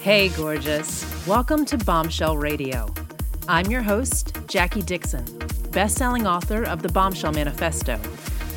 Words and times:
Hey, 0.00 0.30
gorgeous. 0.30 1.04
Welcome 1.26 1.64
to 1.66 1.78
Bombshell 1.78 2.36
Radio. 2.36 2.92
I'm 3.46 3.66
your 3.66 3.82
host, 3.82 4.36
Jackie 4.46 4.82
Dixon, 4.82 5.24
best-selling 5.70 6.26
author 6.26 6.64
of 6.64 6.82
the 6.82 6.88
Bombshell 6.88 7.32
Manifesto. 7.32 8.00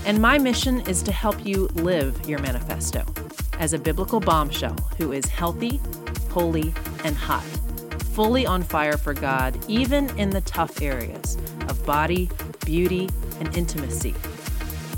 And 0.05 0.19
my 0.19 0.37
mission 0.37 0.81
is 0.81 1.03
to 1.03 1.11
help 1.11 1.45
you 1.45 1.67
live 1.73 2.27
your 2.27 2.39
manifesto 2.39 3.05
as 3.59 3.73
a 3.73 3.79
biblical 3.79 4.19
bombshell 4.19 4.75
who 4.97 5.11
is 5.11 5.25
healthy, 5.25 5.79
holy, 6.29 6.73
and 7.03 7.15
hot, 7.15 7.43
fully 8.13 8.45
on 8.45 8.63
fire 8.63 8.97
for 8.97 9.13
God, 9.13 9.57
even 9.67 10.09
in 10.17 10.31
the 10.31 10.41
tough 10.41 10.81
areas 10.81 11.37
of 11.67 11.85
body, 11.85 12.29
beauty, 12.65 13.09
and 13.39 13.55
intimacy. 13.55 14.15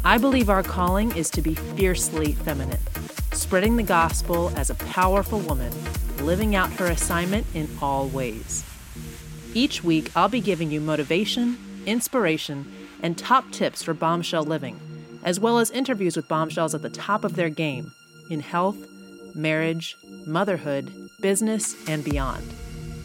I 0.06 0.18
believe 0.18 0.50
our 0.50 0.64
calling 0.64 1.16
is 1.16 1.30
to 1.32 1.42
be 1.42 1.56
fiercely 1.56 2.34
feminine, 2.34 2.80
spreading 3.32 3.76
the 3.76 3.84
gospel 3.84 4.52
as 4.56 4.70
a 4.70 4.76
powerful 4.76 5.40
woman 5.40 5.72
living 6.24 6.56
out 6.56 6.72
her 6.74 6.88
assignment 6.88 7.46
in 7.54 7.70
all 7.82 8.08
ways. 8.08 8.64
Each 9.54 9.84
week, 9.84 10.12
I'll 10.16 10.30
be 10.30 10.42
giving 10.42 10.72
you 10.72 10.82
motivation, 10.82 11.58
inspiration, 11.86 12.72
and 13.02 13.18
top 13.18 13.52
tips 13.52 13.84
for 13.84 13.94
bombshell 13.94 14.44
living, 14.44 14.80
as 15.24 15.40
well 15.40 15.60
as 15.60 15.70
interviews 15.70 16.16
with 16.16 16.28
bombshells 16.28 16.74
at 16.74 16.82
the 16.82 16.90
top 16.90 17.24
of 17.24 17.36
their 17.36 17.50
game 17.50 17.92
in 18.30 18.40
health, 18.40 18.78
marriage, 19.36 19.96
motherhood, 20.26 20.92
business, 21.22 21.76
and 21.88 22.04
beyond. 22.04 22.44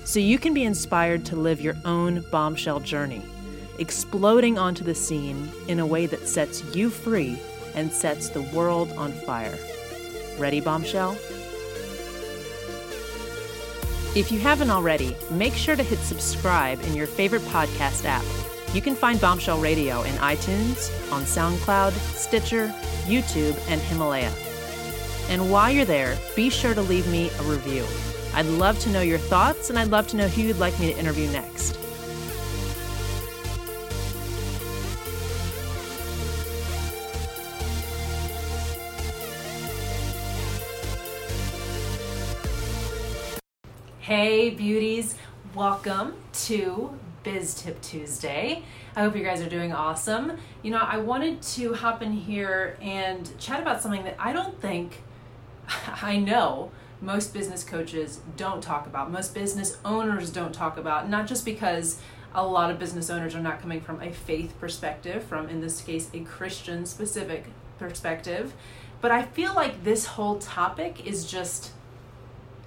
So 0.04 0.20
you 0.20 0.38
can 0.38 0.54
be 0.54 0.64
inspired 0.64 1.26
to 1.26 1.36
live 1.36 1.60
your 1.60 1.76
own 1.84 2.24
bombshell 2.30 2.80
journey, 2.80 3.22
exploding 3.78 4.58
onto 4.58 4.84
the 4.84 4.94
scene 4.94 5.50
in 5.66 5.80
a 5.80 5.86
way 5.86 6.06
that 6.06 6.26
sets 6.26 6.64
you 6.74 6.88
free 6.88 7.38
and 7.74 7.92
sets 7.92 8.30
the 8.30 8.42
world 8.42 8.90
on 8.92 9.12
fire. 9.12 9.58
Ready, 10.38 10.60
bombshell? 10.60 11.16
If 14.14 14.32
you 14.32 14.38
haven't 14.38 14.70
already, 14.70 15.14
make 15.30 15.52
sure 15.52 15.76
to 15.76 15.82
hit 15.82 15.98
subscribe 15.98 16.80
in 16.84 16.94
your 16.94 17.06
favorite 17.06 17.42
podcast 17.42 18.06
app. 18.06 18.24
You 18.74 18.80
can 18.80 18.94
find 18.94 19.20
Bombshell 19.20 19.60
Radio 19.60 20.02
in 20.02 20.14
iTunes, 20.14 20.90
on 21.12 21.22
SoundCloud, 21.22 21.92
Stitcher, 22.16 22.68
YouTube, 23.04 23.56
and 23.68 23.80
Himalaya. 23.82 24.32
And 25.28 25.50
while 25.50 25.70
you're 25.70 25.84
there, 25.84 26.16
be 26.34 26.48
sure 26.48 26.72
to 26.74 26.80
leave 26.80 27.06
me 27.08 27.30
a 27.38 27.42
review. 27.42 27.84
I'd 28.34 28.46
love 28.46 28.78
to 28.80 28.90
know 28.90 29.02
your 29.02 29.18
thoughts, 29.18 29.68
and 29.68 29.78
I'd 29.78 29.88
love 29.88 30.06
to 30.08 30.16
know 30.16 30.26
who 30.26 30.42
you'd 30.42 30.58
like 30.58 30.78
me 30.80 30.92
to 30.92 30.98
interview 30.98 31.30
next. 31.30 31.78
Hey, 44.08 44.48
beauties, 44.48 45.16
welcome 45.54 46.14
to 46.46 46.98
Biz 47.24 47.56
Tip 47.56 47.78
Tuesday. 47.82 48.62
I 48.96 49.02
hope 49.02 49.14
you 49.14 49.22
guys 49.22 49.42
are 49.42 49.50
doing 49.50 49.74
awesome. 49.74 50.38
You 50.62 50.70
know, 50.70 50.78
I 50.78 50.96
wanted 50.96 51.42
to 51.42 51.74
hop 51.74 52.00
in 52.00 52.12
here 52.12 52.78
and 52.80 53.30
chat 53.38 53.60
about 53.60 53.82
something 53.82 54.04
that 54.04 54.16
I 54.18 54.32
don't 54.32 54.58
think 54.62 55.02
I 56.02 56.16
know 56.16 56.70
most 57.02 57.34
business 57.34 57.62
coaches 57.62 58.20
don't 58.38 58.62
talk 58.62 58.86
about, 58.86 59.10
most 59.10 59.34
business 59.34 59.76
owners 59.84 60.30
don't 60.30 60.54
talk 60.54 60.78
about, 60.78 61.10
not 61.10 61.26
just 61.26 61.44
because 61.44 62.00
a 62.34 62.46
lot 62.46 62.70
of 62.70 62.78
business 62.78 63.10
owners 63.10 63.34
are 63.34 63.42
not 63.42 63.60
coming 63.60 63.82
from 63.82 64.00
a 64.00 64.10
faith 64.10 64.58
perspective, 64.58 65.22
from 65.22 65.50
in 65.50 65.60
this 65.60 65.82
case, 65.82 66.08
a 66.14 66.20
Christian 66.20 66.86
specific 66.86 67.44
perspective, 67.78 68.54
but 69.02 69.10
I 69.10 69.24
feel 69.24 69.52
like 69.52 69.84
this 69.84 70.06
whole 70.06 70.38
topic 70.38 71.06
is 71.06 71.30
just 71.30 71.72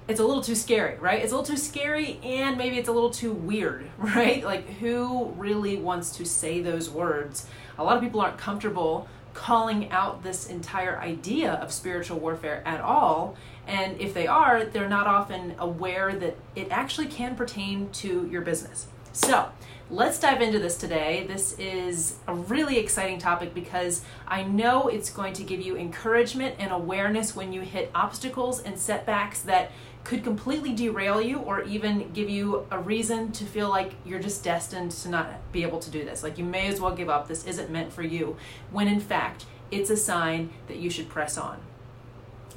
it's 0.07 0.19
a 0.19 0.25
little 0.25 0.43
too 0.43 0.55
scary, 0.55 0.97
right? 0.97 1.21
It's 1.21 1.31
a 1.31 1.35
little 1.35 1.55
too 1.55 1.61
scary 1.61 2.19
and 2.23 2.57
maybe 2.57 2.77
it's 2.77 2.89
a 2.89 2.91
little 2.91 3.11
too 3.11 3.31
weird, 3.31 3.89
right? 3.97 4.43
Like, 4.43 4.67
who 4.79 5.33
really 5.37 5.77
wants 5.77 6.15
to 6.17 6.25
say 6.25 6.61
those 6.61 6.89
words? 6.89 7.47
A 7.77 7.83
lot 7.83 7.97
of 7.97 8.03
people 8.03 8.21
aren't 8.21 8.37
comfortable 8.37 9.07
calling 9.33 9.89
out 9.91 10.23
this 10.23 10.47
entire 10.47 10.99
idea 10.99 11.53
of 11.53 11.71
spiritual 11.71 12.19
warfare 12.19 12.61
at 12.65 12.81
all. 12.81 13.35
And 13.67 13.99
if 14.01 14.13
they 14.13 14.27
are, 14.27 14.65
they're 14.65 14.89
not 14.89 15.07
often 15.07 15.55
aware 15.57 16.13
that 16.13 16.35
it 16.55 16.67
actually 16.69 17.07
can 17.07 17.35
pertain 17.35 17.89
to 17.91 18.27
your 18.29 18.41
business. 18.41 18.87
So, 19.13 19.49
let's 19.89 20.19
dive 20.19 20.41
into 20.41 20.57
this 20.57 20.77
today. 20.77 21.25
This 21.27 21.57
is 21.59 22.15
a 22.27 22.33
really 22.33 22.77
exciting 22.77 23.19
topic 23.19 23.53
because 23.53 24.03
I 24.25 24.43
know 24.43 24.87
it's 24.87 25.09
going 25.09 25.33
to 25.33 25.43
give 25.43 25.59
you 25.61 25.75
encouragement 25.75 26.55
and 26.59 26.71
awareness 26.71 27.35
when 27.35 27.51
you 27.51 27.61
hit 27.61 27.91
obstacles 27.93 28.61
and 28.61 28.79
setbacks 28.79 29.41
that 29.41 29.71
could 30.03 30.23
completely 30.23 30.73
derail 30.73 31.21
you 31.21 31.37
or 31.37 31.61
even 31.63 32.11
give 32.11 32.29
you 32.29 32.65
a 32.71 32.79
reason 32.79 33.31
to 33.33 33.45
feel 33.45 33.69
like 33.69 33.93
you're 34.05 34.19
just 34.19 34.43
destined 34.43 34.91
to 34.91 35.09
not 35.09 35.51
be 35.51 35.61
able 35.61 35.79
to 35.79 35.91
do 35.91 36.03
this. 36.03 36.23
Like 36.23 36.37
you 36.37 36.43
may 36.43 36.67
as 36.67 36.81
well 36.81 36.95
give 36.95 37.09
up. 37.09 37.27
This 37.27 37.45
isn't 37.45 37.69
meant 37.69 37.93
for 37.93 38.01
you. 38.01 38.35
When 38.71 38.87
in 38.87 38.99
fact, 38.99 39.45
it's 39.69 39.89
a 39.89 39.97
sign 39.97 40.49
that 40.67 40.77
you 40.77 40.89
should 40.89 41.07
press 41.07 41.37
on. 41.37 41.59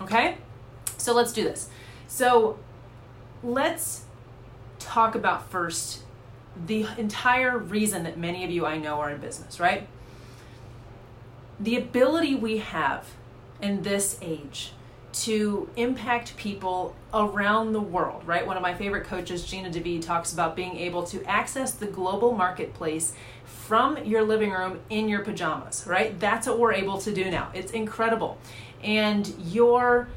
Okay? 0.01 0.39
So 0.97 1.13
let's 1.15 1.33
do 1.33 1.45
this. 1.45 1.69
So 2.09 2.59
let's 3.43 4.05
talk 4.79 5.15
about 5.15 5.51
first 5.51 6.03
the 6.67 6.87
entire 6.97 7.59
reason 7.59 8.05
that 8.05 8.17
many 8.17 8.45
of 8.45 8.51
you 8.51 8.65
I 8.65 8.79
know 8.79 9.01
are 9.01 9.11
in 9.11 9.21
business, 9.21 9.61
right? 9.61 9.87
The 11.61 11.77
ability 11.77 12.35
we 12.35 12.59
have 12.59 13.09
in 13.61 13.83
this 13.83 14.19
age 14.23 14.73
to 15.15 15.71
impact 15.77 16.37
people 16.37 16.95
around 17.13 17.73
the 17.73 17.81
world, 17.81 18.27
right? 18.27 18.45
One 18.45 18.57
of 18.57 18.63
my 18.63 18.75
favorite 18.75 19.05
coaches, 19.05 19.45
Gina 19.45 19.71
DeVee, 19.71 20.03
talks 20.03 20.33
about 20.33 20.57
being 20.57 20.77
able 20.77 21.05
to 21.05 21.23
access 21.25 21.73
the 21.73 21.87
global 21.87 22.33
marketplace 22.33 23.13
from 23.45 24.03
your 24.05 24.23
living 24.23 24.51
room 24.51 24.81
in 24.91 25.09
your 25.09 25.21
pajamas, 25.21 25.87
right? 25.87 26.19
That's 26.19 26.49
what 26.49 26.59
we're 26.59 26.73
able 26.73 26.99
to 26.99 27.15
do 27.15 27.31
now. 27.31 27.51
It's 27.55 27.71
incredible. 27.71 28.39
And 28.83 29.33
your 29.39 30.09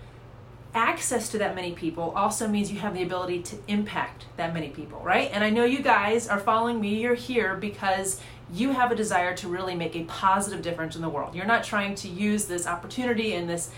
access 0.73 1.29
to 1.29 1.37
that 1.37 1.55
many 1.55 1.73
people 1.73 2.11
also 2.15 2.47
means 2.47 2.71
you 2.71 2.79
have 2.79 2.95
the 2.95 3.03
ability 3.03 3.43
to 3.43 3.57
impact 3.67 4.25
that 4.35 4.53
many 4.53 4.69
people, 4.69 4.99
right? 5.01 5.29
And 5.31 5.43
I 5.43 5.51
know 5.51 5.63
you 5.63 5.81
guys 5.81 6.27
are 6.27 6.39
following 6.39 6.81
me, 6.81 6.99
you're 7.01 7.15
here 7.15 7.55
because 7.55 8.19
you 8.51 8.71
have 8.71 8.91
a 8.91 8.95
desire 8.95 9.35
to 9.37 9.47
really 9.47 9.75
make 9.75 9.95
a 9.95 10.03
positive 10.05 10.61
difference 10.61 10.95
in 10.95 11.01
the 11.01 11.09
world. 11.09 11.35
You're 11.35 11.45
not 11.45 11.63
trying 11.63 11.95
to 11.95 12.07
use 12.07 12.45
this 12.45 12.65
opportunity 12.65 13.33
and 13.33 13.47
this 13.47 13.71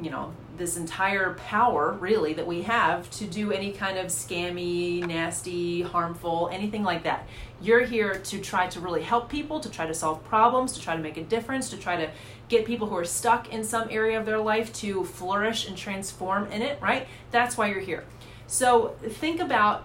you 0.00 0.10
know 0.10 0.32
this 0.56 0.76
entire 0.76 1.34
power 1.34 1.92
really 2.00 2.32
that 2.34 2.46
we 2.46 2.62
have 2.62 3.10
to 3.10 3.26
do 3.26 3.52
any 3.52 3.72
kind 3.72 3.98
of 3.98 4.06
scammy 4.06 5.04
nasty 5.06 5.82
harmful 5.82 6.48
anything 6.52 6.82
like 6.82 7.02
that. 7.02 7.26
You're 7.60 7.84
here 7.84 8.14
to 8.14 8.40
try 8.40 8.66
to 8.68 8.80
really 8.80 9.02
help 9.02 9.28
people 9.28 9.60
to 9.60 9.70
try 9.70 9.86
to 9.86 9.94
solve 9.94 10.24
problems 10.24 10.72
to 10.74 10.80
try 10.80 10.96
to 10.96 11.02
make 11.02 11.16
a 11.16 11.22
difference 11.24 11.70
to 11.70 11.76
try 11.76 11.96
to 11.96 12.10
get 12.48 12.64
people 12.64 12.86
who 12.88 12.96
are 12.96 13.04
stuck 13.04 13.52
in 13.52 13.64
some 13.64 13.88
area 13.90 14.18
of 14.18 14.26
their 14.26 14.38
life 14.38 14.72
to 14.74 15.04
flourish 15.04 15.68
and 15.68 15.76
transform 15.76 16.50
in 16.52 16.62
it 16.62 16.80
right? 16.80 17.06
That's 17.30 17.56
why 17.56 17.68
you're 17.68 17.80
here. 17.80 18.04
So 18.46 18.96
think 19.02 19.40
about 19.40 19.84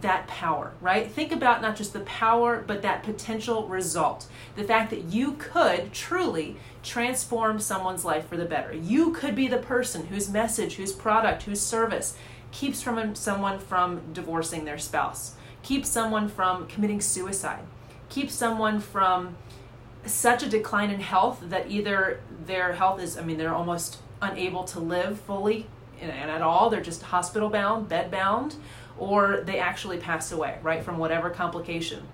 that 0.00 0.26
power, 0.26 0.72
right? 0.80 1.10
Think 1.10 1.30
about 1.30 1.60
not 1.60 1.76
just 1.76 1.92
the 1.92 2.00
power, 2.00 2.62
but 2.66 2.82
that 2.82 3.02
potential 3.02 3.68
result. 3.68 4.26
The 4.56 4.64
fact 4.64 4.90
that 4.90 5.04
you 5.04 5.32
could 5.32 5.92
truly 5.92 6.56
transform 6.82 7.60
someone's 7.60 8.04
life 8.04 8.26
for 8.26 8.36
the 8.36 8.46
better. 8.46 8.72
You 8.72 9.12
could 9.12 9.34
be 9.34 9.46
the 9.46 9.58
person 9.58 10.06
whose 10.06 10.30
message, 10.30 10.76
whose 10.76 10.92
product, 10.92 11.42
whose 11.42 11.60
service 11.60 12.16
keeps 12.50 12.80
from 12.80 13.14
someone 13.14 13.58
from 13.58 14.00
divorcing 14.12 14.64
their 14.64 14.78
spouse, 14.78 15.34
keeps 15.62 15.88
someone 15.88 16.28
from 16.28 16.66
committing 16.66 17.00
suicide, 17.00 17.64
keeps 18.08 18.34
someone 18.34 18.80
from 18.80 19.36
such 20.06 20.42
a 20.42 20.48
decline 20.48 20.90
in 20.90 21.00
health 21.00 21.40
that 21.42 21.70
either 21.70 22.20
their 22.46 22.74
health 22.74 23.00
is, 23.00 23.18
I 23.18 23.24
mean, 23.24 23.38
they're 23.38 23.54
almost 23.54 23.98
unable 24.22 24.64
to 24.64 24.80
live 24.80 25.20
fully 25.20 25.66
and 26.00 26.30
at 26.30 26.42
all, 26.42 26.70
they're 26.70 26.80
just 26.80 27.02
hospital 27.02 27.48
bound, 27.48 27.88
bed 27.88 28.10
bound, 28.10 28.56
or 28.98 29.42
they 29.44 29.58
actually 29.58 29.98
pass 29.98 30.32
away, 30.32 30.58
right, 30.62 30.84
from 30.84 30.98
whatever 30.98 31.30
complication. 31.30 32.06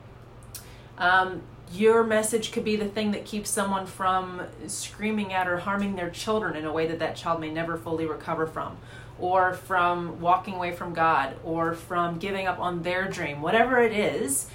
Um, 0.98 1.42
your 1.72 2.02
message 2.02 2.52
could 2.52 2.64
be 2.64 2.76
the 2.76 2.88
thing 2.88 3.12
that 3.12 3.24
keeps 3.24 3.48
someone 3.48 3.86
from 3.86 4.42
screaming 4.66 5.32
at 5.32 5.46
or 5.46 5.58
harming 5.58 5.96
their 5.96 6.10
children 6.10 6.56
in 6.56 6.64
a 6.64 6.72
way 6.72 6.86
that 6.86 6.98
that 6.98 7.16
child 7.16 7.40
may 7.40 7.50
never 7.50 7.76
fully 7.76 8.06
recover 8.06 8.46
from 8.46 8.76
or 9.18 9.52
from 9.52 10.20
walking 10.20 10.54
away 10.54 10.72
from 10.72 10.94
God 10.94 11.36
or 11.44 11.74
from 11.74 12.18
giving 12.18 12.46
up 12.46 12.58
on 12.58 12.82
their 12.82 13.08
dream. 13.08 13.40
Whatever 13.40 13.80
it 13.80 13.92
is 13.92 14.48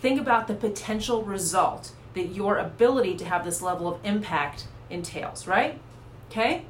think 0.00 0.20
about 0.20 0.48
the 0.48 0.54
potential 0.54 1.22
result 1.22 1.92
that 2.14 2.28
your 2.28 2.58
ability 2.58 3.16
to 3.16 3.24
have 3.24 3.44
this 3.44 3.62
level 3.62 3.88
of 3.88 4.04
impact 4.04 4.66
entails 4.90 5.46
right? 5.46 5.78
Okay? 6.30 6.64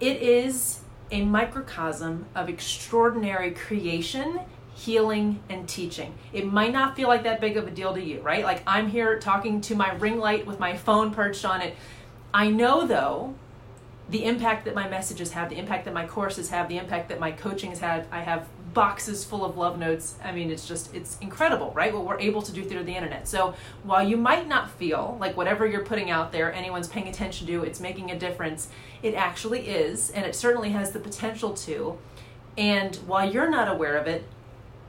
It 0.00 0.20
is 0.20 0.79
a 1.10 1.24
microcosm 1.24 2.26
of 2.34 2.48
extraordinary 2.48 3.50
creation 3.52 4.40
healing, 4.80 5.40
and 5.50 5.68
teaching. 5.68 6.14
It 6.32 6.50
might 6.50 6.72
not 6.72 6.96
feel 6.96 7.08
like 7.08 7.24
that 7.24 7.40
big 7.40 7.56
of 7.56 7.66
a 7.66 7.70
deal 7.70 7.92
to 7.92 8.02
you, 8.02 8.20
right? 8.20 8.44
Like 8.44 8.62
I'm 8.66 8.88
here 8.88 9.18
talking 9.18 9.60
to 9.62 9.74
my 9.74 9.92
ring 9.94 10.18
light 10.18 10.46
with 10.46 10.58
my 10.58 10.76
phone 10.76 11.12
perched 11.12 11.44
on 11.44 11.60
it. 11.60 11.76
I 12.32 12.48
know 12.48 12.86
though 12.86 13.34
the 14.08 14.24
impact 14.24 14.64
that 14.64 14.74
my 14.74 14.88
messages 14.88 15.32
have, 15.32 15.50
the 15.50 15.58
impact 15.58 15.84
that 15.84 15.94
my 15.94 16.06
courses 16.06 16.48
have, 16.50 16.68
the 16.68 16.78
impact 16.78 17.10
that 17.10 17.20
my 17.20 17.30
coaching 17.30 17.70
has 17.70 17.80
had. 17.80 18.06
I 18.10 18.22
have 18.22 18.46
boxes 18.72 19.24
full 19.24 19.44
of 19.44 19.56
love 19.56 19.78
notes. 19.78 20.14
I 20.22 20.32
mean, 20.32 20.50
it's 20.50 20.66
just, 20.66 20.94
it's 20.94 21.18
incredible, 21.18 21.72
right? 21.74 21.92
What 21.92 22.04
we're 22.04 22.20
able 22.20 22.42
to 22.42 22.52
do 22.52 22.64
through 22.64 22.84
the 22.84 22.94
internet. 22.94 23.26
So 23.28 23.54
while 23.82 24.06
you 24.06 24.16
might 24.16 24.46
not 24.46 24.70
feel 24.70 25.16
like 25.20 25.36
whatever 25.36 25.66
you're 25.66 25.84
putting 25.84 26.10
out 26.10 26.32
there, 26.32 26.52
anyone's 26.52 26.88
paying 26.88 27.08
attention 27.08 27.46
to, 27.48 27.64
it's 27.64 27.80
making 27.80 28.10
a 28.10 28.18
difference, 28.18 28.68
it 29.02 29.14
actually 29.14 29.68
is, 29.68 30.10
and 30.10 30.24
it 30.24 30.34
certainly 30.34 30.70
has 30.70 30.92
the 30.92 31.00
potential 31.00 31.54
to. 31.54 31.98
And 32.56 32.96
while 33.06 33.30
you're 33.30 33.50
not 33.50 33.68
aware 33.68 33.96
of 33.96 34.06
it, 34.06 34.24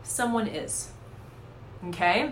someone 0.04 0.48
is. 0.48 0.92
Okay? 1.88 2.31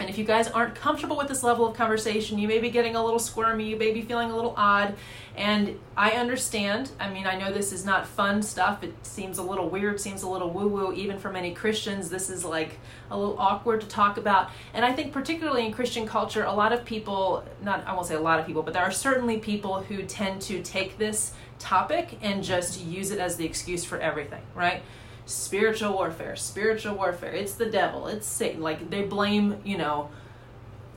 And 0.00 0.08
if 0.08 0.16
you 0.16 0.24
guys 0.24 0.48
aren't 0.48 0.74
comfortable 0.74 1.16
with 1.16 1.28
this 1.28 1.42
level 1.42 1.66
of 1.66 1.76
conversation, 1.76 2.38
you 2.38 2.46
may 2.46 2.58
be 2.58 2.70
getting 2.70 2.94
a 2.94 3.04
little 3.04 3.18
squirmy, 3.18 3.68
you 3.68 3.76
may 3.76 3.92
be 3.92 4.02
feeling 4.02 4.30
a 4.30 4.36
little 4.36 4.54
odd. 4.56 4.94
And 5.36 5.78
I 5.96 6.12
understand. 6.12 6.90
I 6.98 7.10
mean, 7.10 7.26
I 7.26 7.36
know 7.36 7.52
this 7.52 7.72
is 7.72 7.84
not 7.84 8.06
fun 8.06 8.42
stuff. 8.42 8.82
It 8.82 8.94
seems 9.06 9.38
a 9.38 9.42
little 9.42 9.68
weird, 9.68 10.00
seems 10.00 10.22
a 10.22 10.28
little 10.28 10.50
woo 10.50 10.68
woo, 10.68 10.92
even 10.92 11.18
for 11.18 11.30
many 11.30 11.52
Christians. 11.52 12.10
This 12.10 12.28
is 12.30 12.44
like 12.44 12.78
a 13.10 13.18
little 13.18 13.38
awkward 13.38 13.80
to 13.82 13.88
talk 13.88 14.18
about. 14.18 14.50
And 14.74 14.84
I 14.84 14.92
think, 14.92 15.12
particularly 15.12 15.66
in 15.66 15.72
Christian 15.72 16.06
culture, 16.06 16.44
a 16.44 16.52
lot 16.52 16.72
of 16.72 16.84
people, 16.84 17.44
not, 17.62 17.86
I 17.86 17.92
won't 17.92 18.06
say 18.06 18.14
a 18.14 18.20
lot 18.20 18.40
of 18.40 18.46
people, 18.46 18.62
but 18.62 18.74
there 18.74 18.82
are 18.82 18.90
certainly 18.90 19.38
people 19.38 19.82
who 19.82 20.02
tend 20.04 20.42
to 20.42 20.62
take 20.62 20.98
this 20.98 21.32
topic 21.58 22.18
and 22.22 22.42
just 22.42 22.84
use 22.84 23.10
it 23.10 23.18
as 23.18 23.36
the 23.36 23.44
excuse 23.44 23.84
for 23.84 23.98
everything, 23.98 24.42
right? 24.54 24.82
Spiritual 25.28 25.92
warfare, 25.92 26.34
spiritual 26.36 26.94
warfare. 26.94 27.32
It's 27.32 27.54
the 27.54 27.66
devil, 27.66 28.06
it's 28.06 28.26
Satan. 28.26 28.62
Like 28.62 28.90
they 28.90 29.02
blame, 29.02 29.60
you 29.64 29.76
know, 29.76 30.10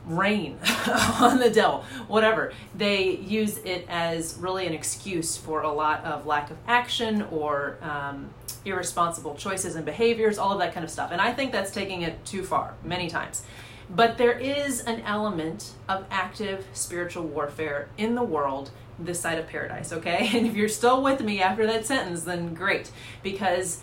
rain 0.06 0.58
on 1.20 1.38
the 1.38 1.50
devil, 1.50 1.84
whatever. 2.08 2.54
They 2.74 3.18
use 3.18 3.58
it 3.60 3.86
as 3.90 4.38
really 4.38 4.66
an 4.66 4.74
excuse 4.74 5.38
for 5.38 5.62
a 5.62 5.72
lot 5.72 6.04
of 6.06 6.26
lack 6.26 6.50
of 6.50 6.58
action 6.66 7.24
or 7.24 7.78
um, 7.82 8.30
irresponsible 8.64 9.36
choices 9.36 9.76
and 9.76 9.86
behaviors, 9.86 10.38
all 10.38 10.54
of 10.54 10.60
that 10.60 10.74
kind 10.74 10.84
of 10.84 10.90
stuff. 10.90 11.12
And 11.12 11.20
I 11.20 11.34
think 11.34 11.52
that's 11.52 11.72
taking 11.72 12.02
it 12.02 12.24
too 12.26 12.44
far 12.44 12.74
many 12.84 13.10
times. 13.10 13.44
But 13.90 14.18
there 14.18 14.40
is 14.40 14.80
an 14.82 15.02
element 15.02 15.74
of 15.90 16.06
active 16.10 16.66
spiritual 16.72 17.26
warfare 17.26 17.90
in 17.98 18.16
the 18.16 18.24
world 18.24 18.72
this 18.98 19.20
side 19.20 19.38
of 19.38 19.48
paradise, 19.48 19.92
okay? 19.92 20.30
And 20.38 20.48
if 20.48 20.56
you're 20.56 20.70
still 20.70 21.02
with 21.02 21.22
me 21.22 21.42
after 21.42 21.66
that 21.68 21.86
sentence, 21.86 22.24
then 22.24 22.54
great. 22.54 22.92
Because 23.24 23.82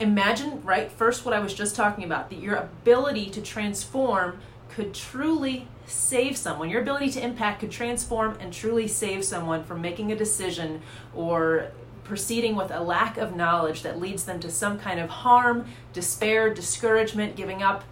imagine, 0.00 0.62
right, 0.62 0.90
first 0.90 1.24
what 1.24 1.34
I 1.34 1.40
was 1.40 1.54
just 1.54 1.76
talking 1.76 2.04
about, 2.04 2.30
that 2.30 2.38
your 2.40 2.56
ability 2.56 3.30
to 3.30 3.40
transform 3.40 4.40
could 4.68 4.94
truly 4.94 5.68
save 5.86 6.36
someone. 6.36 6.70
Your 6.70 6.82
ability 6.82 7.10
to 7.10 7.22
impact 7.22 7.60
could 7.60 7.70
transform 7.70 8.36
and 8.40 8.52
truly 8.52 8.88
save 8.88 9.24
someone 9.24 9.64
from 9.64 9.80
making 9.80 10.10
a 10.10 10.16
decision 10.16 10.82
or 11.14 11.70
proceeding 12.02 12.54
with 12.54 12.70
a 12.70 12.80
lack 12.80 13.16
of 13.16 13.34
knowledge 13.34 13.82
that 13.82 13.98
leads 13.98 14.24
them 14.24 14.40
to 14.40 14.50
some 14.50 14.78
kind 14.78 15.00
of 15.00 15.08
harm, 15.08 15.66
despair, 15.92 16.52
discouragement, 16.52 17.36
giving 17.36 17.62
up, 17.62 17.84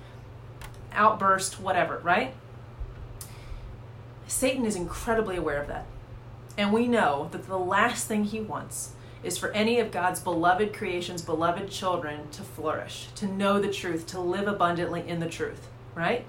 outburst, 0.92 1.60
whatever, 1.60 1.98
right? 1.98 2.34
Satan 4.26 4.64
is 4.64 4.76
incredibly 4.76 5.36
aware 5.36 5.60
of 5.60 5.68
that. 5.68 5.86
And 6.58 6.72
we 6.72 6.86
know 6.86 7.28
that 7.32 7.46
the 7.46 7.58
last 7.58 8.06
thing 8.06 8.24
he 8.24 8.40
wants 8.40 8.92
is 9.22 9.38
for 9.38 9.50
any 9.50 9.78
of 9.78 9.90
God's 9.90 10.20
beloved 10.20 10.72
creations, 10.72 11.22
beloved 11.22 11.70
children 11.70 12.28
to 12.30 12.42
flourish, 12.42 13.08
to 13.16 13.26
know 13.26 13.60
the 13.60 13.72
truth, 13.72 14.06
to 14.08 14.20
live 14.20 14.48
abundantly 14.48 15.08
in 15.08 15.20
the 15.20 15.28
truth, 15.28 15.68
right? 15.94 16.24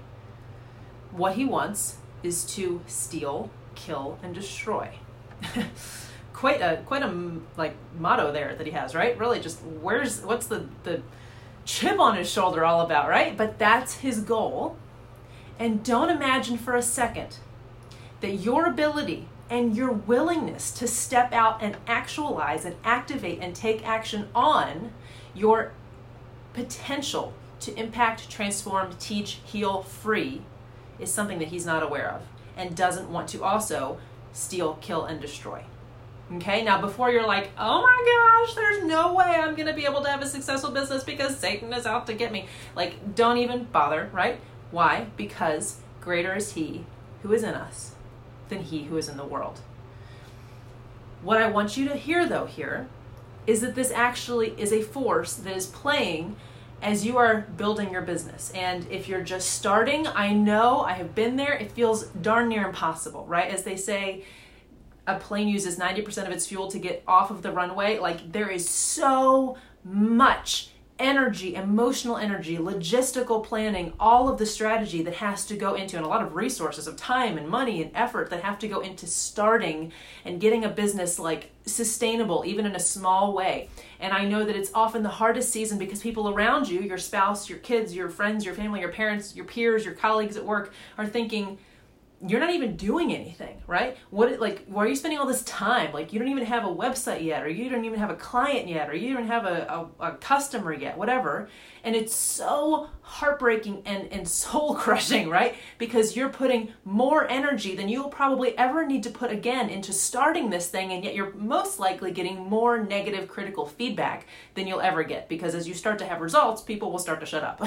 What 1.10 1.34
he 1.34 1.44
wants 1.44 1.96
is 2.22 2.44
to 2.54 2.80
steal, 2.86 3.50
kill, 3.74 4.18
and 4.22 4.34
destroy. 4.34 4.90
quite 6.32 6.60
a 6.60 6.82
quite 6.86 7.02
a 7.02 7.40
like 7.56 7.74
motto 7.98 8.32
there 8.32 8.54
that 8.54 8.66
he 8.66 8.72
has, 8.72 8.94
right? 8.94 9.18
Really, 9.18 9.40
just 9.40 9.60
where's 9.62 10.20
what's 10.22 10.46
the 10.46 10.66
the 10.82 11.02
chip 11.64 11.98
on 11.98 12.16
his 12.16 12.30
shoulder 12.30 12.64
all 12.64 12.82
about, 12.82 13.08
right? 13.08 13.36
But 13.36 13.58
that's 13.58 13.96
his 13.96 14.20
goal. 14.20 14.76
And 15.58 15.84
don't 15.84 16.10
imagine 16.10 16.58
for 16.58 16.74
a 16.74 16.82
second 16.82 17.38
that 18.20 18.34
your 18.34 18.66
ability 18.66 19.28
and 19.50 19.76
your 19.76 19.92
willingness 19.92 20.70
to 20.72 20.88
step 20.88 21.32
out 21.32 21.62
and 21.62 21.76
actualize 21.86 22.64
and 22.64 22.76
activate 22.84 23.40
and 23.40 23.54
take 23.54 23.86
action 23.86 24.28
on 24.34 24.92
your 25.34 25.72
potential 26.52 27.32
to 27.60 27.78
impact, 27.78 28.30
transform, 28.30 28.94
teach, 28.98 29.40
heal, 29.44 29.82
free 29.82 30.42
is 30.98 31.12
something 31.12 31.38
that 31.38 31.48
he's 31.48 31.66
not 31.66 31.82
aware 31.82 32.10
of 32.10 32.22
and 32.56 32.76
doesn't 32.76 33.10
want 33.10 33.28
to 33.28 33.42
also 33.42 33.98
steal, 34.32 34.74
kill, 34.80 35.04
and 35.04 35.20
destroy. 35.20 35.64
Okay, 36.32 36.64
now 36.64 36.80
before 36.80 37.10
you're 37.10 37.26
like, 37.26 37.50
oh 37.58 37.82
my 37.82 38.44
gosh, 38.46 38.54
there's 38.54 38.84
no 38.84 39.12
way 39.12 39.24
I'm 39.24 39.54
gonna 39.54 39.74
be 39.74 39.84
able 39.84 40.02
to 40.02 40.10
have 40.10 40.22
a 40.22 40.26
successful 40.26 40.70
business 40.70 41.04
because 41.04 41.38
Satan 41.38 41.72
is 41.72 41.84
out 41.84 42.06
to 42.06 42.14
get 42.14 42.32
me. 42.32 42.46
Like, 42.74 43.14
don't 43.14 43.38
even 43.38 43.64
bother, 43.64 44.08
right? 44.12 44.40
Why? 44.70 45.08
Because 45.16 45.80
greater 46.00 46.34
is 46.34 46.52
he 46.52 46.86
who 47.22 47.32
is 47.32 47.42
in 47.42 47.54
us 47.54 47.93
than 48.54 48.64
he 48.64 48.84
who 48.84 48.96
is 48.96 49.08
in 49.08 49.16
the 49.16 49.24
world. 49.24 49.60
What 51.22 51.42
I 51.42 51.50
want 51.50 51.76
you 51.76 51.88
to 51.88 51.96
hear, 51.96 52.26
though, 52.26 52.46
here 52.46 52.88
is 53.46 53.60
that 53.60 53.74
this 53.74 53.90
actually 53.90 54.54
is 54.58 54.72
a 54.72 54.82
force 54.82 55.34
that 55.34 55.56
is 55.56 55.66
playing 55.66 56.36
as 56.82 57.04
you 57.04 57.16
are 57.16 57.46
building 57.56 57.90
your 57.90 58.02
business. 58.02 58.50
And 58.54 58.86
if 58.90 59.08
you're 59.08 59.22
just 59.22 59.52
starting, 59.52 60.06
I 60.06 60.32
know 60.32 60.80
I 60.80 60.92
have 60.92 61.14
been 61.14 61.36
there, 61.36 61.54
it 61.54 61.72
feels 61.72 62.04
darn 62.08 62.48
near 62.48 62.66
impossible, 62.66 63.24
right? 63.26 63.50
As 63.50 63.64
they 63.64 63.76
say, 63.76 64.24
a 65.06 65.18
plane 65.18 65.48
uses 65.48 65.78
90% 65.78 66.26
of 66.26 66.32
its 66.32 66.46
fuel 66.46 66.70
to 66.70 66.78
get 66.78 67.02
off 67.06 67.30
of 67.30 67.42
the 67.42 67.52
runway. 67.52 67.98
Like, 67.98 68.32
there 68.32 68.50
is 68.50 68.68
so 68.68 69.56
much 69.82 70.70
energy, 70.98 71.56
emotional 71.56 72.16
energy, 72.16 72.56
logistical 72.56 73.42
planning, 73.44 73.92
all 73.98 74.28
of 74.28 74.38
the 74.38 74.46
strategy 74.46 75.02
that 75.02 75.14
has 75.14 75.44
to 75.46 75.56
go 75.56 75.74
into, 75.74 75.96
and 75.96 76.06
a 76.06 76.08
lot 76.08 76.22
of 76.22 76.34
resources 76.36 76.86
of 76.86 76.96
time 76.96 77.36
and 77.36 77.48
money 77.48 77.82
and 77.82 77.90
effort 77.94 78.30
that 78.30 78.42
have 78.42 78.58
to 78.60 78.68
go 78.68 78.80
into 78.80 79.06
starting 79.06 79.92
and 80.24 80.40
getting 80.40 80.64
a 80.64 80.68
business 80.68 81.18
like 81.18 81.50
sustainable, 81.66 82.44
even 82.46 82.64
in 82.64 82.76
a 82.76 82.80
small 82.80 83.32
way. 83.32 83.68
And 83.98 84.12
I 84.12 84.24
know 84.24 84.44
that 84.44 84.54
it's 84.54 84.70
often 84.72 85.02
the 85.02 85.08
hardest 85.08 85.50
season 85.50 85.78
because 85.78 86.00
people 86.00 86.28
around 86.28 86.68
you, 86.68 86.80
your 86.80 86.98
spouse, 86.98 87.48
your 87.48 87.58
kids, 87.58 87.94
your 87.94 88.08
friends, 88.08 88.44
your 88.44 88.54
family, 88.54 88.80
your 88.80 88.92
parents, 88.92 89.34
your 89.34 89.46
peers, 89.46 89.84
your 89.84 89.94
colleagues 89.94 90.36
at 90.36 90.44
work, 90.44 90.72
are 90.96 91.06
thinking, 91.06 91.58
you're 92.26 92.40
not 92.40 92.50
even 92.50 92.76
doing 92.76 93.14
anything, 93.14 93.60
right? 93.66 93.98
What 94.10 94.40
like 94.40 94.64
why 94.66 94.84
are 94.84 94.88
you 94.88 94.96
spending 94.96 95.18
all 95.18 95.26
this 95.26 95.42
time? 95.42 95.92
Like 95.92 96.12
you 96.12 96.18
don't 96.18 96.28
even 96.28 96.46
have 96.46 96.64
a 96.64 96.68
website 96.68 97.22
yet, 97.22 97.42
or 97.42 97.48
you 97.48 97.68
don't 97.68 97.84
even 97.84 97.98
have 97.98 98.08
a 98.08 98.14
client 98.14 98.66
yet, 98.66 98.88
or 98.88 98.94
you 98.94 99.12
don't 99.12 99.26
have 99.26 99.44
a, 99.44 99.88
a, 100.00 100.06
a 100.08 100.12
customer 100.16 100.72
yet, 100.72 100.96
whatever. 100.96 101.48
And 101.82 101.94
it's 101.94 102.14
so 102.14 102.88
heartbreaking 103.02 103.82
and, 103.84 104.10
and 104.10 104.26
soul 104.44 104.74
crushing, 104.74 105.28
right? 105.28 105.54
Because 105.76 106.16
you're 106.16 106.30
putting 106.30 106.72
more 106.84 107.28
energy 107.28 107.76
than 107.76 107.90
you'll 107.90 108.08
probably 108.08 108.56
ever 108.56 108.86
need 108.86 109.02
to 109.02 109.10
put 109.10 109.30
again 109.30 109.68
into 109.68 109.92
starting 109.92 110.48
this 110.48 110.68
thing, 110.68 110.92
and 110.92 111.04
yet 111.04 111.14
you're 111.14 111.34
most 111.34 111.78
likely 111.78 112.10
getting 112.10 112.38
more 112.48 112.82
negative 112.82 113.28
critical 113.28 113.66
feedback 113.66 114.26
than 114.54 114.66
you'll 114.66 114.80
ever 114.80 115.02
get. 115.02 115.28
Because 115.28 115.54
as 115.54 115.68
you 115.68 115.74
start 115.74 115.98
to 115.98 116.06
have 116.06 116.22
results, 116.22 116.62
people 116.62 116.90
will 116.90 116.98
start 116.98 117.20
to 117.20 117.26
shut 117.26 117.44
up. 117.44 117.62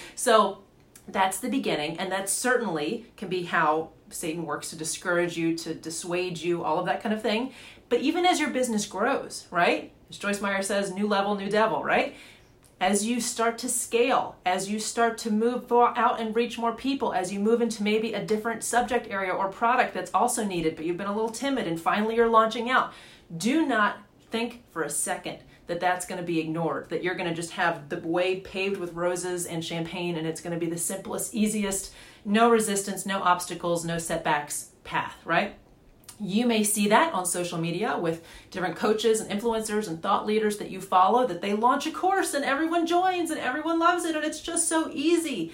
so 0.14 0.62
that's 1.08 1.38
the 1.38 1.48
beginning, 1.48 1.98
and 1.98 2.10
that 2.12 2.28
certainly 2.28 3.06
can 3.16 3.28
be 3.28 3.44
how 3.44 3.90
Satan 4.10 4.44
works 4.44 4.70
to 4.70 4.76
discourage 4.76 5.36
you, 5.36 5.56
to 5.58 5.74
dissuade 5.74 6.38
you, 6.38 6.62
all 6.62 6.78
of 6.78 6.86
that 6.86 7.02
kind 7.02 7.14
of 7.14 7.22
thing. 7.22 7.52
But 7.88 8.00
even 8.00 8.24
as 8.26 8.40
your 8.40 8.50
business 8.50 8.86
grows, 8.86 9.46
right? 9.50 9.92
As 10.10 10.18
Joyce 10.18 10.40
Meyer 10.40 10.62
says, 10.62 10.92
new 10.92 11.06
level, 11.06 11.34
new 11.34 11.50
devil, 11.50 11.82
right? 11.82 12.14
As 12.80 13.06
you 13.06 13.20
start 13.20 13.56
to 13.58 13.68
scale, 13.68 14.36
as 14.44 14.68
you 14.68 14.78
start 14.78 15.16
to 15.18 15.30
move 15.30 15.70
out 15.72 16.20
and 16.20 16.36
reach 16.36 16.58
more 16.58 16.74
people, 16.74 17.12
as 17.14 17.32
you 17.32 17.40
move 17.40 17.62
into 17.62 17.82
maybe 17.82 18.12
a 18.12 18.24
different 18.24 18.62
subject 18.62 19.08
area 19.10 19.32
or 19.32 19.48
product 19.48 19.94
that's 19.94 20.10
also 20.12 20.44
needed, 20.44 20.76
but 20.76 20.84
you've 20.84 20.98
been 20.98 21.06
a 21.06 21.14
little 21.14 21.30
timid 21.30 21.66
and 21.66 21.80
finally 21.80 22.16
you're 22.16 22.28
launching 22.28 22.68
out, 22.68 22.92
do 23.34 23.64
not 23.64 23.98
think 24.30 24.62
for 24.70 24.82
a 24.82 24.90
second 24.90 25.38
that 25.66 25.80
that's 25.80 26.06
going 26.06 26.20
to 26.20 26.26
be 26.26 26.38
ignored, 26.38 26.88
that 26.90 27.02
you're 27.02 27.14
going 27.14 27.28
to 27.28 27.34
just 27.34 27.52
have 27.52 27.88
the 27.88 27.98
way 28.00 28.40
paved 28.40 28.78
with 28.78 28.92
roses 28.92 29.46
and 29.46 29.64
champagne 29.64 30.16
and 30.16 30.26
it's 30.26 30.40
going 30.40 30.52
to 30.52 30.64
be 30.64 30.70
the 30.70 30.78
simplest, 30.78 31.34
easiest, 31.34 31.92
no 32.26 32.50
resistance, 32.50 33.06
no 33.06 33.22
obstacles, 33.22 33.84
no 33.84 33.98
setbacks 33.98 34.72
path, 34.84 35.16
right? 35.24 35.54
You 36.18 36.46
may 36.46 36.64
see 36.64 36.88
that 36.88 37.14
on 37.14 37.24
social 37.24 37.58
media 37.58 37.96
with 37.98 38.24
different 38.50 38.76
coaches 38.76 39.20
and 39.20 39.30
influencers 39.30 39.86
and 39.86 40.02
thought 40.02 40.26
leaders 40.26 40.56
that 40.58 40.70
you 40.70 40.80
follow 40.80 41.26
that 41.26 41.40
they 41.40 41.52
launch 41.52 41.86
a 41.86 41.90
course 41.90 42.34
and 42.34 42.44
everyone 42.44 42.86
joins 42.86 43.30
and 43.30 43.38
everyone 43.38 43.78
loves 43.78 44.04
it 44.04 44.16
and 44.16 44.24
it's 44.24 44.40
just 44.40 44.68
so 44.68 44.90
easy. 44.92 45.52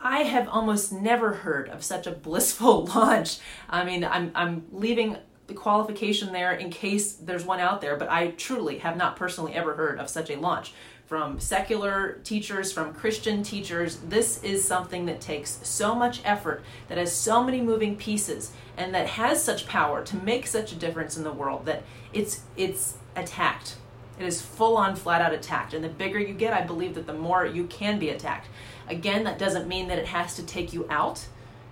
I 0.00 0.18
have 0.18 0.48
almost 0.48 0.92
never 0.92 1.32
heard 1.32 1.68
of 1.70 1.82
such 1.82 2.06
a 2.06 2.12
blissful 2.12 2.84
launch. 2.94 3.38
I 3.68 3.84
mean, 3.84 4.04
I'm, 4.04 4.30
I'm 4.34 4.66
leaving 4.70 5.16
the 5.46 5.54
qualification 5.54 6.32
there 6.32 6.52
in 6.52 6.70
case 6.70 7.14
there's 7.14 7.44
one 7.44 7.60
out 7.60 7.80
there, 7.80 7.96
but 7.96 8.10
I 8.10 8.28
truly 8.28 8.78
have 8.78 8.96
not 8.96 9.16
personally 9.16 9.54
ever 9.54 9.74
heard 9.74 9.98
of 9.98 10.08
such 10.08 10.30
a 10.30 10.36
launch. 10.36 10.74
From 11.06 11.38
secular 11.38 12.20
teachers, 12.24 12.72
from 12.72 12.94
Christian 12.94 13.42
teachers, 13.42 13.96
this 13.96 14.42
is 14.42 14.64
something 14.64 15.04
that 15.06 15.20
takes 15.20 15.60
so 15.62 15.94
much 15.94 16.22
effort, 16.24 16.64
that 16.88 16.96
has 16.96 17.12
so 17.12 17.44
many 17.44 17.60
moving 17.60 17.94
pieces, 17.96 18.52
and 18.76 18.94
that 18.94 19.06
has 19.06 19.42
such 19.42 19.66
power 19.66 20.02
to 20.02 20.16
make 20.16 20.46
such 20.46 20.72
a 20.72 20.76
difference 20.76 21.16
in 21.18 21.22
the 21.22 21.32
world 21.32 21.66
that 21.66 21.82
it's 22.14 22.40
it's 22.56 22.96
attacked. 23.16 23.76
It 24.18 24.24
is 24.24 24.40
full 24.40 24.76
on, 24.76 24.96
flat 24.96 25.20
out 25.20 25.34
attacked. 25.34 25.74
And 25.74 25.84
the 25.84 25.88
bigger 25.88 26.18
you 26.18 26.34
get, 26.34 26.52
I 26.52 26.62
believe 26.62 26.94
that 26.94 27.06
the 27.06 27.14
more 27.14 27.44
you 27.44 27.64
can 27.66 27.98
be 27.98 28.10
attacked. 28.10 28.48
Again, 28.88 29.24
that 29.24 29.38
doesn't 29.38 29.66
mean 29.66 29.88
that 29.88 29.98
it 29.98 30.06
has 30.06 30.36
to 30.36 30.42
take 30.42 30.72
you 30.72 30.86
out, 30.88 31.26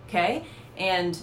okay? 0.09 0.45
And 0.77 1.19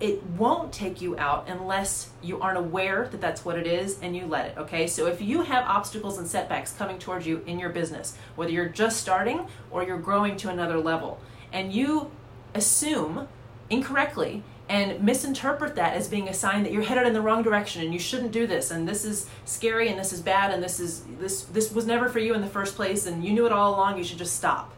it 0.00 0.22
won't 0.24 0.72
take 0.72 1.00
you 1.00 1.18
out 1.18 1.48
unless 1.48 2.10
you 2.22 2.40
aren't 2.40 2.58
aware 2.58 3.08
that 3.08 3.20
that's 3.20 3.44
what 3.44 3.58
it 3.58 3.66
is 3.66 3.98
and 4.00 4.16
you 4.16 4.26
let 4.26 4.46
it, 4.46 4.58
okay? 4.58 4.86
So 4.86 5.06
if 5.06 5.20
you 5.20 5.42
have 5.42 5.64
obstacles 5.66 6.18
and 6.18 6.28
setbacks 6.28 6.72
coming 6.72 6.98
towards 6.98 7.26
you 7.26 7.42
in 7.46 7.58
your 7.58 7.70
business, 7.70 8.16
whether 8.36 8.52
you're 8.52 8.68
just 8.68 9.00
starting 9.00 9.46
or 9.70 9.82
you're 9.82 9.98
growing 9.98 10.36
to 10.38 10.50
another 10.50 10.78
level, 10.78 11.20
and 11.52 11.72
you 11.72 12.12
assume 12.54 13.26
incorrectly 13.70 14.44
and 14.68 15.02
misinterpret 15.02 15.74
that 15.76 15.94
as 15.94 16.08
being 16.08 16.28
a 16.28 16.34
sign 16.34 16.62
that 16.62 16.72
you're 16.72 16.82
headed 16.82 17.06
in 17.06 17.14
the 17.14 17.20
wrong 17.20 17.42
direction 17.42 17.82
and 17.82 17.92
you 17.92 17.98
shouldn't 17.98 18.32
do 18.32 18.46
this 18.46 18.70
and 18.70 18.86
this 18.86 19.04
is 19.04 19.28
scary 19.46 19.88
and 19.88 19.98
this 19.98 20.12
is 20.12 20.20
bad 20.20 20.52
and 20.52 20.62
this 20.62 20.78
is 20.78 21.04
this 21.18 21.44
this 21.44 21.72
was 21.72 21.86
never 21.86 22.08
for 22.08 22.18
you 22.18 22.34
in 22.34 22.42
the 22.42 22.46
first 22.48 22.76
place 22.76 23.06
and 23.06 23.24
you 23.24 23.32
knew 23.32 23.46
it 23.46 23.52
all 23.52 23.74
along, 23.74 23.96
you 23.96 24.04
should 24.04 24.18
just 24.18 24.36
stop. 24.36 24.74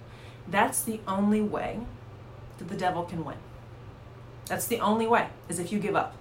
That's 0.49 0.83
the 0.83 1.01
only 1.07 1.41
way 1.41 1.81
that 2.59 2.69
the 2.69 2.77
devil 2.77 3.03
can 3.03 3.25
win. 3.25 3.37
That's 4.51 4.67
the 4.67 4.81
only 4.81 5.07
way, 5.07 5.29
is 5.49 5.61
if 5.61 5.71
you 5.71 5.79
give 5.79 5.95
up. 5.95 6.17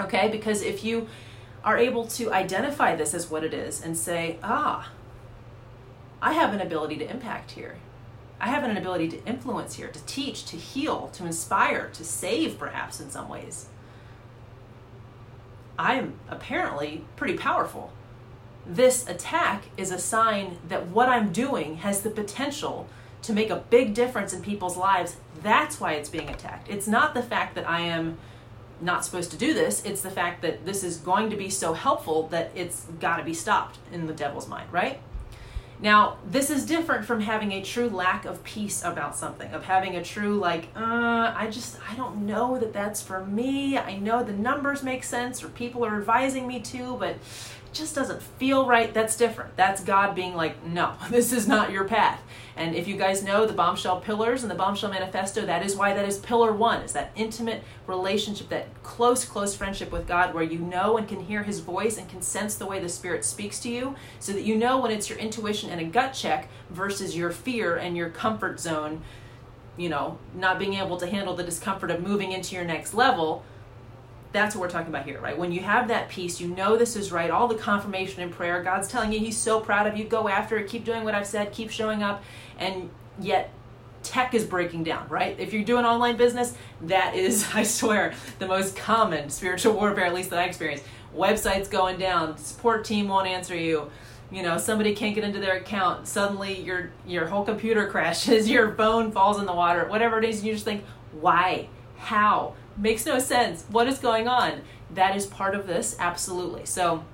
Okay? 0.00 0.30
Because 0.30 0.62
if 0.62 0.82
you 0.82 1.06
are 1.62 1.76
able 1.76 2.06
to 2.06 2.32
identify 2.32 2.96
this 2.96 3.12
as 3.12 3.30
what 3.30 3.44
it 3.44 3.52
is 3.52 3.82
and 3.82 3.94
say, 3.94 4.38
ah, 4.42 4.90
I 6.22 6.32
have 6.32 6.54
an 6.54 6.62
ability 6.62 6.96
to 6.96 7.10
impact 7.10 7.50
here. 7.50 7.76
I 8.40 8.48
have 8.48 8.64
an 8.64 8.74
ability 8.74 9.08
to 9.08 9.24
influence 9.26 9.74
here, 9.74 9.88
to 9.88 10.02
teach, 10.06 10.46
to 10.46 10.56
heal, 10.56 11.08
to 11.08 11.26
inspire, 11.26 11.90
to 11.90 12.04
save, 12.04 12.58
perhaps 12.58 13.00
in 13.00 13.10
some 13.10 13.28
ways. 13.28 13.66
I 15.78 15.96
am 15.96 16.14
apparently 16.30 17.04
pretty 17.16 17.36
powerful. 17.36 17.92
This 18.66 19.06
attack 19.06 19.64
is 19.76 19.90
a 19.90 19.98
sign 19.98 20.56
that 20.66 20.86
what 20.86 21.10
I'm 21.10 21.32
doing 21.32 21.76
has 21.76 22.00
the 22.00 22.10
potential 22.10 22.88
to 23.22 23.32
make 23.32 23.50
a 23.50 23.56
big 23.56 23.94
difference 23.94 24.32
in 24.32 24.42
people's 24.42 24.76
lives, 24.76 25.16
that's 25.42 25.80
why 25.80 25.92
it's 25.94 26.08
being 26.08 26.28
attacked. 26.28 26.70
It's 26.70 26.86
not 26.86 27.14
the 27.14 27.22
fact 27.22 27.54
that 27.54 27.68
I 27.68 27.80
am 27.80 28.18
not 28.80 29.04
supposed 29.04 29.30
to 29.32 29.36
do 29.36 29.54
this, 29.54 29.84
it's 29.84 30.02
the 30.02 30.10
fact 30.10 30.42
that 30.42 30.64
this 30.64 30.84
is 30.84 30.98
going 30.98 31.30
to 31.30 31.36
be 31.36 31.50
so 31.50 31.72
helpful 31.72 32.28
that 32.28 32.52
it's 32.54 32.84
got 33.00 33.16
to 33.16 33.24
be 33.24 33.34
stopped 33.34 33.78
in 33.92 34.06
the 34.06 34.12
devil's 34.12 34.46
mind, 34.46 34.72
right? 34.72 35.00
Now, 35.80 36.18
this 36.26 36.50
is 36.50 36.66
different 36.66 37.04
from 37.04 37.20
having 37.20 37.52
a 37.52 37.62
true 37.62 37.88
lack 37.88 38.24
of 38.24 38.42
peace 38.42 38.82
about 38.82 39.16
something, 39.16 39.52
of 39.52 39.64
having 39.64 39.94
a 39.94 40.02
true, 40.02 40.36
like, 40.36 40.68
uh, 40.74 41.32
I 41.36 41.48
just, 41.52 41.76
I 41.88 41.94
don't 41.94 42.26
know 42.26 42.58
that 42.58 42.72
that's 42.72 43.00
for 43.00 43.24
me. 43.24 43.78
I 43.78 43.96
know 43.96 44.24
the 44.24 44.32
numbers 44.32 44.82
make 44.82 45.04
sense 45.04 45.42
or 45.44 45.48
people 45.48 45.84
are 45.84 45.96
advising 45.96 46.48
me 46.48 46.58
to, 46.60 46.96
but 46.96 47.16
just 47.78 47.94
doesn't 47.94 48.22
feel 48.22 48.66
right, 48.66 48.92
that's 48.92 49.16
different. 49.16 49.56
That's 49.56 49.82
God 49.82 50.14
being 50.14 50.34
like, 50.34 50.64
no, 50.64 50.94
this 51.10 51.32
is 51.32 51.48
not 51.48 51.72
your 51.72 51.84
path. 51.84 52.22
And 52.56 52.74
if 52.74 52.88
you 52.88 52.96
guys 52.96 53.22
know 53.22 53.46
the 53.46 53.52
bombshell 53.52 54.00
pillars 54.00 54.42
and 54.42 54.50
the 54.50 54.56
bombshell 54.56 54.90
manifesto, 54.90 55.46
that 55.46 55.64
is 55.64 55.76
why 55.76 55.94
that 55.94 56.04
is 56.04 56.18
pillar 56.18 56.52
one, 56.52 56.82
is 56.82 56.92
that 56.92 57.12
intimate 57.14 57.62
relationship, 57.86 58.48
that 58.48 58.82
close, 58.82 59.24
close 59.24 59.54
friendship 59.54 59.92
with 59.92 60.08
God 60.08 60.34
where 60.34 60.42
you 60.42 60.58
know 60.58 60.96
and 60.96 61.06
can 61.06 61.20
hear 61.20 61.44
his 61.44 61.60
voice 61.60 61.98
and 61.98 62.08
can 62.08 62.20
sense 62.20 62.56
the 62.56 62.66
way 62.66 62.80
the 62.80 62.88
Spirit 62.88 63.24
speaks 63.24 63.60
to 63.60 63.70
you 63.70 63.94
so 64.18 64.32
that 64.32 64.42
you 64.42 64.56
know 64.56 64.80
when 64.80 64.90
it's 64.90 65.08
your 65.08 65.18
intuition 65.18 65.70
and 65.70 65.80
a 65.80 65.84
gut 65.84 66.12
check 66.12 66.48
versus 66.68 67.16
your 67.16 67.30
fear 67.30 67.76
and 67.76 67.96
your 67.96 68.10
comfort 68.10 68.58
zone, 68.58 69.02
you 69.76 69.88
know, 69.88 70.18
not 70.34 70.58
being 70.58 70.74
able 70.74 70.96
to 70.96 71.06
handle 71.06 71.36
the 71.36 71.44
discomfort 71.44 71.92
of 71.92 72.02
moving 72.02 72.32
into 72.32 72.56
your 72.56 72.64
next 72.64 72.92
level 72.92 73.44
that's 74.38 74.54
what 74.54 74.62
we're 74.62 74.70
talking 74.70 74.88
about 74.88 75.04
here, 75.04 75.20
right? 75.20 75.36
When 75.36 75.50
you 75.50 75.60
have 75.60 75.88
that 75.88 76.08
peace, 76.08 76.40
you 76.40 76.48
know 76.48 76.76
this 76.76 76.94
is 76.94 77.10
right, 77.10 77.30
all 77.30 77.48
the 77.48 77.56
confirmation 77.56 78.22
in 78.22 78.30
prayer, 78.30 78.62
God's 78.62 78.86
telling 78.86 79.12
you 79.12 79.18
He's 79.18 79.36
so 79.36 79.60
proud 79.60 79.86
of 79.88 79.96
you, 79.96 80.04
go 80.04 80.28
after 80.28 80.56
it, 80.56 80.68
keep 80.68 80.84
doing 80.84 81.02
what 81.02 81.14
I've 81.14 81.26
said, 81.26 81.52
keep 81.52 81.70
showing 81.70 82.02
up, 82.04 82.22
and 82.58 82.88
yet 83.20 83.50
tech 84.04 84.34
is 84.34 84.44
breaking 84.44 84.84
down, 84.84 85.08
right? 85.08 85.38
If 85.40 85.52
you're 85.52 85.64
doing 85.64 85.84
online 85.84 86.16
business, 86.16 86.54
that 86.82 87.16
is, 87.16 87.48
I 87.54 87.64
swear, 87.64 88.14
the 88.38 88.46
most 88.46 88.76
common 88.76 89.28
spiritual 89.30 89.74
warfare, 89.74 90.04
at 90.04 90.14
least 90.14 90.30
that 90.30 90.38
I 90.38 90.44
experience. 90.44 90.82
Websites 91.16 91.68
going 91.68 91.98
down, 91.98 92.38
support 92.38 92.84
team 92.84 93.08
won't 93.08 93.26
answer 93.26 93.56
you. 93.56 93.90
You 94.30 94.42
know, 94.42 94.58
somebody 94.58 94.94
can't 94.94 95.14
get 95.14 95.24
into 95.24 95.40
their 95.40 95.56
account. 95.56 96.06
Suddenly, 96.06 96.60
your 96.60 96.90
your 97.06 97.26
whole 97.26 97.44
computer 97.44 97.86
crashes, 97.90 98.48
your 98.48 98.74
phone 98.74 99.10
falls 99.10 99.38
in 99.38 99.46
the 99.46 99.54
water, 99.54 99.86
whatever 99.88 100.18
it 100.18 100.24
is. 100.26 100.44
You 100.44 100.52
just 100.52 100.66
think, 100.66 100.84
why? 101.18 101.68
How? 101.96 102.54
Makes 102.78 103.04
no 103.04 103.18
sense. 103.18 103.64
What 103.70 103.88
is 103.88 103.98
going 103.98 104.28
on? 104.28 104.62
That 104.94 105.16
is 105.16 105.26
part 105.26 105.54
of 105.54 105.66
this, 105.66 105.96
absolutely. 105.98 106.64
So, 106.66 107.04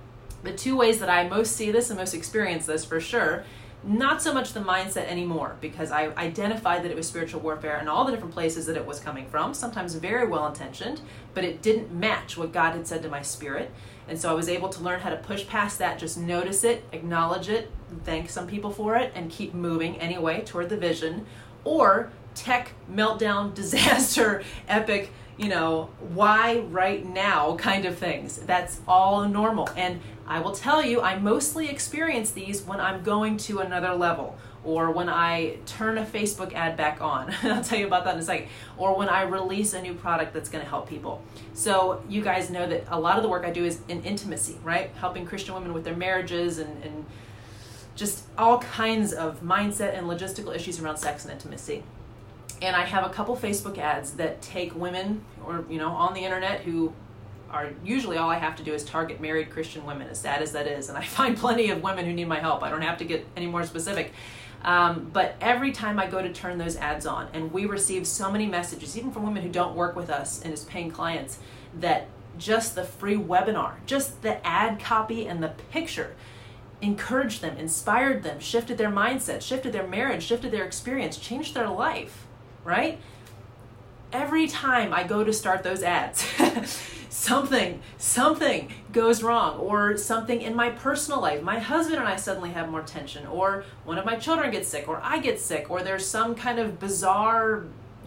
the 0.42 0.52
two 0.52 0.76
ways 0.76 1.00
that 1.00 1.08
I 1.08 1.26
most 1.26 1.56
see 1.56 1.70
this 1.70 1.88
and 1.90 1.98
most 1.98 2.14
experience 2.14 2.66
this 2.66 2.84
for 2.84 3.00
sure, 3.00 3.44
not 3.86 4.22
so 4.22 4.32
much 4.32 4.52
the 4.52 4.60
mindset 4.60 5.06
anymore, 5.08 5.56
because 5.60 5.90
I 5.90 6.08
identified 6.16 6.84
that 6.84 6.90
it 6.90 6.96
was 6.96 7.06
spiritual 7.06 7.40
warfare 7.40 7.76
and 7.76 7.88
all 7.88 8.04
the 8.04 8.12
different 8.12 8.34
places 8.34 8.66
that 8.66 8.76
it 8.76 8.86
was 8.86 9.00
coming 9.00 9.26
from, 9.26 9.52
sometimes 9.52 9.94
very 9.94 10.26
well 10.26 10.46
intentioned, 10.46 11.00
but 11.34 11.44
it 11.44 11.60
didn't 11.60 11.92
match 11.92 12.36
what 12.36 12.52
God 12.52 12.72
had 12.72 12.86
said 12.86 13.02
to 13.02 13.08
my 13.08 13.22
spirit. 13.22 13.70
And 14.08 14.18
so 14.18 14.30
I 14.30 14.34
was 14.34 14.48
able 14.48 14.68
to 14.70 14.82
learn 14.82 15.00
how 15.00 15.10
to 15.10 15.16
push 15.16 15.46
past 15.46 15.78
that, 15.78 15.98
just 15.98 16.18
notice 16.18 16.64
it, 16.64 16.84
acknowledge 16.92 17.48
it, 17.48 17.70
thank 18.04 18.30
some 18.30 18.46
people 18.46 18.70
for 18.70 18.96
it, 18.96 19.12
and 19.14 19.30
keep 19.30 19.54
moving 19.54 19.98
anyway 19.98 20.42
toward 20.44 20.68
the 20.68 20.76
vision. 20.76 21.26
Or 21.64 22.10
tech 22.34 22.72
meltdown, 22.90 23.54
disaster, 23.54 24.42
epic 24.68 25.10
you 25.36 25.48
know, 25.48 25.90
why 26.14 26.60
right 26.60 27.04
now 27.04 27.56
kind 27.56 27.84
of 27.84 27.98
things. 27.98 28.38
That's 28.38 28.80
all 28.86 29.28
normal. 29.28 29.68
And 29.76 30.00
I 30.26 30.40
will 30.40 30.52
tell 30.52 30.84
you, 30.84 31.00
I 31.00 31.18
mostly 31.18 31.68
experience 31.68 32.30
these 32.30 32.62
when 32.62 32.80
I'm 32.80 33.02
going 33.02 33.36
to 33.38 33.58
another 33.58 33.94
level 33.94 34.36
or 34.62 34.90
when 34.90 35.08
I 35.10 35.58
turn 35.66 35.98
a 35.98 36.04
Facebook 36.04 36.54
ad 36.54 36.76
back 36.76 37.00
on. 37.00 37.34
I'll 37.42 37.62
tell 37.62 37.78
you 37.78 37.86
about 37.86 38.04
that 38.04 38.14
in 38.14 38.20
a 38.20 38.24
second. 38.24 38.48
Or 38.78 38.96
when 38.96 39.08
I 39.08 39.22
release 39.22 39.74
a 39.74 39.82
new 39.82 39.94
product 39.94 40.32
that's 40.32 40.48
going 40.48 40.64
to 40.64 40.70
help 40.70 40.88
people. 40.88 41.22
So, 41.52 42.02
you 42.08 42.22
guys 42.22 42.48
know 42.48 42.66
that 42.66 42.84
a 42.88 42.98
lot 42.98 43.16
of 43.16 43.22
the 43.22 43.28
work 43.28 43.44
I 43.44 43.50
do 43.50 43.64
is 43.64 43.80
in 43.88 44.02
intimacy, 44.02 44.58
right? 44.62 44.90
Helping 44.96 45.26
Christian 45.26 45.54
women 45.54 45.74
with 45.74 45.84
their 45.84 45.96
marriages 45.96 46.58
and, 46.58 46.82
and 46.82 47.04
just 47.94 48.24
all 48.38 48.58
kinds 48.58 49.12
of 49.12 49.42
mindset 49.42 49.96
and 49.96 50.06
logistical 50.06 50.54
issues 50.54 50.80
around 50.80 50.96
sex 50.96 51.24
and 51.24 51.32
intimacy 51.32 51.82
and 52.64 52.74
I 52.74 52.84
have 52.84 53.04
a 53.04 53.10
couple 53.10 53.36
Facebook 53.36 53.78
ads 53.78 54.12
that 54.12 54.40
take 54.42 54.74
women 54.74 55.24
or 55.46 55.64
you 55.68 55.78
know 55.78 55.90
on 55.90 56.14
the 56.14 56.20
internet 56.20 56.60
who 56.60 56.92
are 57.50 57.70
usually 57.84 58.16
all 58.16 58.28
I 58.28 58.38
have 58.38 58.56
to 58.56 58.62
do 58.62 58.74
is 58.74 58.84
target 58.84 59.20
married 59.20 59.50
Christian 59.50 59.86
women, 59.86 60.08
as 60.08 60.18
sad 60.18 60.42
as 60.42 60.52
that 60.52 60.66
is. 60.66 60.88
And 60.88 60.98
I 60.98 61.04
find 61.04 61.36
plenty 61.36 61.70
of 61.70 61.82
women 61.82 62.04
who 62.04 62.12
need 62.12 62.26
my 62.26 62.40
help. 62.40 62.62
I 62.62 62.70
don't 62.70 62.82
have 62.82 62.98
to 62.98 63.04
get 63.04 63.26
any 63.36 63.46
more 63.46 63.64
specific. 63.64 64.12
Um, 64.62 65.10
but 65.12 65.36
every 65.40 65.72
time 65.72 65.98
I 65.98 66.06
go 66.06 66.22
to 66.22 66.32
turn 66.32 66.56
those 66.56 66.76
ads 66.76 67.06
on, 67.06 67.28
and 67.34 67.52
we 67.52 67.66
receive 67.66 68.06
so 68.06 68.32
many 68.32 68.46
messages, 68.46 68.96
even 68.96 69.12
from 69.12 69.24
women 69.24 69.42
who 69.42 69.50
don't 69.50 69.76
work 69.76 69.94
with 69.94 70.08
us 70.08 70.42
and 70.42 70.52
as 70.52 70.64
paying 70.64 70.90
clients, 70.90 71.38
that 71.80 72.08
just 72.38 72.74
the 72.74 72.82
free 72.82 73.16
webinar, 73.16 73.74
just 73.86 74.22
the 74.22 74.44
ad 74.44 74.80
copy 74.80 75.26
and 75.26 75.42
the 75.42 75.52
picture 75.70 76.16
encouraged 76.80 77.42
them, 77.42 77.56
inspired 77.56 78.22
them, 78.22 78.40
shifted 78.40 78.78
their 78.78 78.90
mindset, 78.90 79.42
shifted 79.42 79.72
their 79.72 79.86
marriage, 79.86 80.24
shifted 80.24 80.50
their 80.50 80.64
experience, 80.64 81.18
changed 81.18 81.54
their 81.54 81.68
life 81.68 82.26
right? 82.64 82.98
Every 84.12 84.46
time 84.46 84.92
I 84.92 85.04
go 85.04 85.24
to 85.24 85.32
start 85.32 85.62
those 85.62 85.82
ads, 85.82 86.26
something, 87.08 87.82
something 87.98 88.72
goes 88.92 89.22
wrong, 89.22 89.58
or 89.58 89.96
something 89.96 90.40
in 90.40 90.54
my 90.54 90.70
personal 90.70 91.20
life. 91.20 91.42
My 91.42 91.58
husband 91.58 91.98
and 91.98 92.08
I 92.08 92.16
suddenly 92.16 92.50
have 92.50 92.68
more 92.70 92.82
tension, 92.82 93.26
or 93.26 93.64
one 93.84 93.98
of 93.98 94.04
my 94.04 94.16
children 94.16 94.50
gets 94.50 94.68
sick, 94.68 94.88
or 94.88 95.00
I 95.02 95.18
get 95.18 95.40
sick, 95.40 95.70
or 95.70 95.82
there's 95.82 96.06
some 96.06 96.34
kind 96.34 96.58
of 96.58 96.78
bizarre 96.78 97.64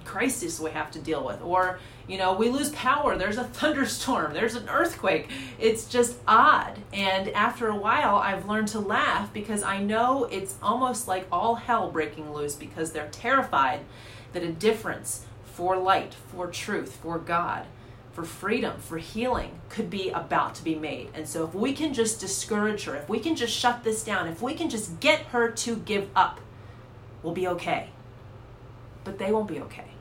crisis 0.08 0.60
we 0.60 0.72
have 0.72 0.90
to 0.92 1.00
deal 1.00 1.24
with, 1.24 1.42
or 1.42 1.80
you 2.08 2.18
know, 2.18 2.34
we 2.34 2.50
lose 2.50 2.70
power, 2.70 3.18
there's 3.18 3.38
a 3.38 3.44
thunderstorm, 3.44 4.34
there's 4.34 4.56
an 4.56 4.70
earthquake. 4.70 5.30
It's 5.60 5.86
just 5.86 6.18
odd. 6.26 6.80
And 6.94 7.30
after 7.30 7.68
a 7.68 7.76
while, 7.76 8.16
I've 8.16 8.48
learned 8.48 8.70
to 8.70 8.80
laugh 8.80 9.34
because 9.34 9.62
I 9.62 9.84
know 9.84 10.24
it's 10.26 10.56
almost 10.64 11.08
like 11.08 11.28
all 11.32 11.56
hell 11.56 11.92
breaking 11.92 12.34
loose 12.34 12.56
because 12.56 12.94
they're 12.94 13.10
terrified 13.10 13.82
that 14.32 14.42
a 14.42 14.52
difference 14.52 15.26
for 15.44 15.76
light, 15.76 16.14
for 16.14 16.48
truth, 16.48 16.96
for 16.96 17.20
God, 17.20 17.66
for 18.14 18.24
freedom, 18.24 18.80
for 18.80 19.00
healing 19.00 19.60
could 19.68 19.90
be 19.90 20.10
about 20.10 20.56
to 20.56 20.64
be 20.64 20.76
made. 20.76 21.10
And 21.14 21.28
so 21.28 21.44
if 21.44 21.54
we 21.54 21.74
can 21.74 21.94
just 21.94 22.22
discourage 22.22 22.86
her, 22.86 22.96
if 22.96 23.10
we 23.10 23.20
can 23.20 23.36
just 23.36 23.54
shut 23.54 23.84
this 23.84 24.04
down, 24.04 24.28
if 24.28 24.42
we 24.42 24.54
can 24.54 24.70
just 24.70 25.02
get 25.02 25.20
her 25.28 25.52
to 25.52 25.76
give 25.76 26.10
up, 26.16 26.40
we'll 27.22 27.34
be 27.34 27.48
okay. 27.50 27.90
But 29.04 29.20
they 29.20 29.32
won't 29.32 29.48
be 29.48 29.60
okay. 29.60 29.97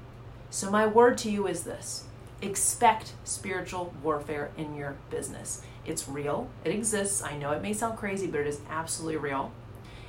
So 0.56 0.70
my 0.70 0.86
word 0.86 1.18
to 1.18 1.30
you 1.30 1.46
is 1.46 1.64
this 1.64 2.04
expect 2.40 3.12
spiritual 3.24 3.92
warfare 4.02 4.52
in 4.56 4.74
your 4.74 4.96
business. 5.10 5.60
It's 5.84 6.08
real, 6.08 6.48
it 6.64 6.70
exists. 6.70 7.22
I 7.22 7.36
know 7.36 7.50
it 7.50 7.60
may 7.60 7.74
sound 7.74 7.98
crazy, 7.98 8.26
but 8.26 8.40
it 8.40 8.46
is 8.46 8.62
absolutely 8.70 9.18
real. 9.18 9.52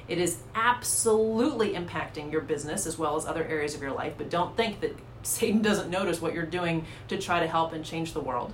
It 0.08 0.20
is 0.20 0.38
absolutely 0.56 1.74
impacting 1.74 2.32
your 2.32 2.40
business 2.40 2.86
as 2.86 2.98
well 2.98 3.18
as 3.18 3.26
other 3.26 3.44
areas 3.44 3.76
of 3.76 3.82
your 3.82 3.92
life, 3.92 4.14
but 4.18 4.30
don't 4.30 4.56
think 4.56 4.80
that 4.80 4.96
Satan 5.22 5.62
doesn't 5.62 5.90
notice 5.90 6.22
what 6.22 6.34
you're 6.34 6.46
doing 6.46 6.86
to 7.10 7.18
try 7.18 7.42
to 7.42 7.48
help 7.48 7.74
and 7.74 7.84
change 7.84 8.14
the 8.14 8.22
world. 8.22 8.54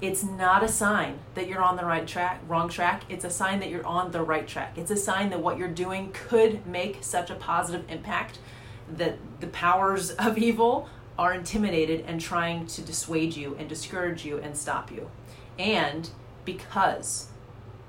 It's 0.00 0.22
not 0.22 0.62
a 0.62 0.68
sign 0.68 1.18
that 1.34 1.48
you're 1.48 1.64
on 1.64 1.74
the 1.74 1.84
right 1.84 2.06
track, 2.06 2.42
wrong 2.46 2.68
track. 2.68 3.02
It's 3.08 3.24
a 3.24 3.30
sign 3.30 3.58
that 3.58 3.70
you're 3.70 3.84
on 3.84 4.12
the 4.12 4.22
right 4.22 4.46
track. 4.46 4.78
It's 4.78 4.92
a 4.92 4.96
sign 4.96 5.30
that 5.30 5.40
what 5.40 5.58
you're 5.58 5.66
doing 5.66 6.12
could 6.12 6.64
make 6.64 6.98
such 7.02 7.28
a 7.28 7.34
positive 7.34 7.90
impact 7.90 8.38
that 8.96 9.18
the 9.40 9.46
powers 9.48 10.10
of 10.18 10.38
evil 10.38 10.88
are 11.18 11.32
intimidated 11.34 12.04
and 12.06 12.20
trying 12.20 12.66
to 12.66 12.80
dissuade 12.80 13.36
you 13.36 13.56
and 13.58 13.68
discourage 13.68 14.24
you 14.24 14.38
and 14.38 14.56
stop 14.56 14.92
you. 14.92 15.10
And 15.58 16.08
because 16.44 17.26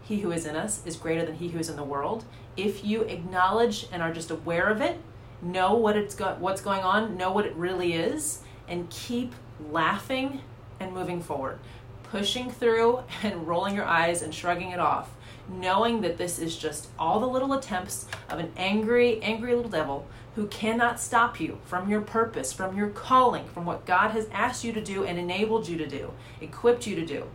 he 0.01 0.21
who 0.21 0.31
is 0.31 0.45
in 0.45 0.55
us 0.55 0.83
is 0.85 0.95
greater 0.95 1.23
than 1.23 1.35
he 1.35 1.49
who 1.49 1.59
is 1.59 1.69
in 1.69 1.75
the 1.75 1.83
world, 1.83 2.25
if 2.57 2.83
you 2.83 3.01
acknowledge 3.03 3.87
and 3.91 4.01
are 4.01 4.11
just 4.11 4.31
aware 4.31 4.67
of 4.67 4.81
it, 4.81 4.99
know 5.41 5.75
what 5.75 5.95
it's 5.95 6.15
go- 6.15 6.35
what's 6.39 6.61
going 6.61 6.81
on, 6.81 7.15
know 7.15 7.31
what 7.31 7.45
it 7.45 7.55
really 7.55 7.93
is, 7.93 8.41
and 8.67 8.89
keep 8.89 9.33
laughing 9.71 10.41
and 10.79 10.93
moving 10.93 11.21
forward, 11.21 11.59
pushing 12.03 12.49
through 12.49 13.03
and 13.23 13.47
rolling 13.47 13.75
your 13.75 13.85
eyes 13.85 14.21
and 14.23 14.33
shrugging 14.33 14.71
it 14.71 14.79
off, 14.79 15.11
knowing 15.47 16.01
that 16.01 16.17
this 16.17 16.39
is 16.39 16.57
just 16.57 16.89
all 16.97 17.19
the 17.19 17.27
little 17.27 17.53
attempts 17.53 18.07
of 18.29 18.39
an 18.39 18.51
angry, 18.57 19.21
angry 19.21 19.55
little 19.55 19.71
devil 19.71 20.07
who 20.35 20.47
cannot 20.47 20.99
stop 20.99 21.39
you 21.39 21.59
from 21.65 21.89
your 21.89 22.01
purpose, 22.01 22.53
from 22.53 22.77
your 22.77 22.89
calling, 22.89 23.47
from 23.47 23.65
what 23.65 23.85
God 23.85 24.11
has 24.11 24.27
asked 24.31 24.63
you 24.63 24.71
to 24.73 24.81
do 24.81 25.03
and 25.03 25.17
enabled 25.17 25.67
you 25.67 25.77
to 25.77 25.87
do, 25.87 26.13
equipped 26.39 26.87
you 26.87 26.95
to 26.95 27.05
do. 27.05 27.25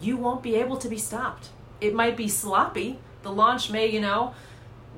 You 0.00 0.16
won't 0.16 0.42
be 0.42 0.56
able 0.56 0.76
to 0.76 0.88
be 0.88 0.98
stopped. 0.98 1.50
It 1.80 1.94
might 1.94 2.16
be 2.16 2.28
sloppy. 2.28 2.98
The 3.22 3.32
launch 3.32 3.70
may, 3.70 3.86
you 3.86 4.00
know, 4.00 4.34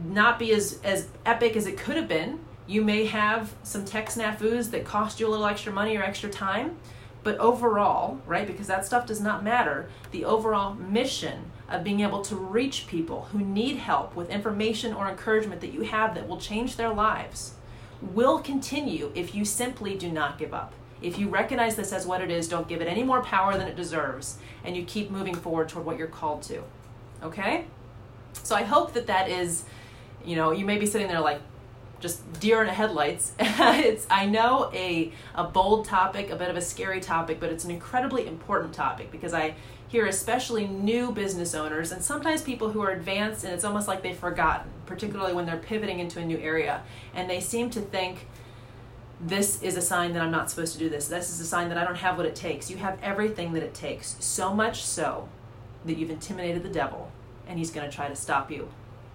not 0.05 0.39
be 0.39 0.53
as, 0.53 0.81
as 0.85 1.09
epic 1.25 1.57
as 1.57 1.67
it 1.67 1.79
could 1.79 1.97
have 1.97 2.09
been. 2.09 2.41
You 2.67 2.83
may 2.83 3.07
have 3.07 3.55
some 3.63 3.85
tech 3.85 4.09
snafus 4.09 4.71
that 4.73 4.85
cost 4.85 5.21
you 5.21 5.29
a 5.29 5.31
little 5.31 5.47
extra 5.47 5.73
money 5.73 5.97
or 5.97 6.03
extra 6.03 6.29
time. 6.29 6.77
But 7.23 7.39
overall, 7.39 8.21
right, 8.27 8.47
because 8.47 8.67
that 8.67 8.87
stuff 8.87 9.07
does 9.07 9.21
not 9.21 9.43
matter, 9.43 9.89
the 10.13 10.25
overall 10.25 10.75
mission 10.75 11.51
of 11.69 11.85
being 11.85 12.01
able 12.01 12.23
to 12.23 12.37
reach 12.37 12.87
people 12.87 13.29
who 13.33 13.39
need 13.39 13.77
help 13.77 14.17
with 14.17 14.31
information 14.31 14.95
or 14.95 15.09
encouragement 15.09 15.61
that 15.61 15.73
you 15.73 15.83
have 15.83 16.15
that 16.15 16.27
will 16.27 16.41
change 16.41 16.77
their 16.77 16.93
lives 16.93 17.55
will 18.01 18.39
continue 18.39 19.11
if 19.15 19.35
you 19.35 19.45
simply 19.45 19.97
do 19.97 20.11
not 20.11 20.39
give 20.39 20.55
up. 20.55 20.73
If 21.01 21.19
you 21.19 21.29
recognize 21.29 21.77
this 21.77 21.93
as 21.93 22.07
what 22.07 22.21
it 22.21 22.31
is, 22.31 22.49
don't 22.49 22.69
give 22.69 22.81
it 22.81 22.89
any 22.89 23.03
more 23.03 23.23
power 23.23 23.57
than 23.57 23.69
it 23.69 23.77
deserves, 23.77 24.39
and 24.65 24.77
you 24.77 24.85
keep 24.85 25.11
moving 25.11 25.35
forward 25.35 25.69
toward 25.69 25.87
what 25.87 25.99
you're 25.99 26.09
called 26.09 26.43
to. 26.45 26.63
Okay? 27.23 27.67
So 28.43 28.57
I 28.57 28.63
hope 28.63 28.95
that 28.95 29.07
that 29.07 29.29
is, 29.29 29.65
you 30.25 30.37
know, 30.37 30.51
you 30.51 30.65
may 30.65 30.79
be 30.79 30.87
sitting 30.87 31.09
there 31.09 31.21
like, 31.21 31.41
just 32.01 32.41
deer 32.41 32.61
in 32.61 32.67
the 32.67 32.73
headlights. 32.73 33.33
it's 33.61 34.07
I 34.09 34.27
know 34.27 34.71
a 34.73 35.13
a 35.35 35.45
bold 35.45 35.85
topic, 35.85 36.31
a 36.31 36.37
bit 36.37 36.49
of 36.49 36.57
a 36.57 36.61
scary 36.61 37.01
topic, 37.01 37.41
but 37.41 37.51
it's 37.51 37.65
an 37.65 37.73
incredibly 37.73 38.27
important 38.27 38.73
topic 38.73 39.11
because 39.11 39.35
I 39.35 39.55
hear 39.89 40.07
especially 40.07 40.67
new 40.67 41.11
business 41.11 41.55
owners 41.55 41.91
and 41.91 42.03
sometimes 42.03 42.43
people 42.43 42.71
who 42.71 42.81
are 42.83 42.91
advanced 42.91 43.43
and 43.43 43.53
it's 43.53 43.65
almost 43.65 43.89
like 43.89 44.03
they've 44.03 44.17
forgotten, 44.17 44.71
particularly 44.87 45.33
when 45.33 45.45
they're 45.45 45.57
pivoting 45.57 45.99
into 45.99 46.21
a 46.21 46.25
new 46.25 46.39
area 46.39 46.83
and 47.15 47.29
they 47.29 47.41
seem 47.41 47.69
to 47.71 47.81
think 47.81 48.27
this 49.21 49.61
is 49.61 49.77
a 49.77 49.83
sign 49.83 50.13
that 50.13 50.23
I'm 50.23 50.31
not 50.31 50.51
supposed 50.51 50.75
to 50.75 50.79
do 50.79 50.89
this. 50.89 51.09
This 51.09 51.31
is 51.31 51.41
a 51.41 51.47
sign 51.47 51.69
that 51.71 51.79
I 51.79 51.85
don't 51.85 51.97
have 51.97 52.17
what 52.17 52.27
it 52.27 52.37
takes. 52.37 52.71
You 52.71 52.77
have 52.77 52.97
everything 53.03 53.55
that 53.55 53.65
it 53.65 53.75
takes, 53.75 54.15
so 54.21 54.55
much 54.55 54.85
so 54.85 55.29
that 55.85 55.97
you've 55.97 56.11
intimidated 56.11 56.63
the 56.63 56.69
devil 56.69 57.11
and 57.49 57.59
he's 57.59 57.73
going 57.73 57.89
to 57.89 57.95
try 57.95 58.07
to 58.07 58.15
stop 58.15 58.53
you 58.53 58.69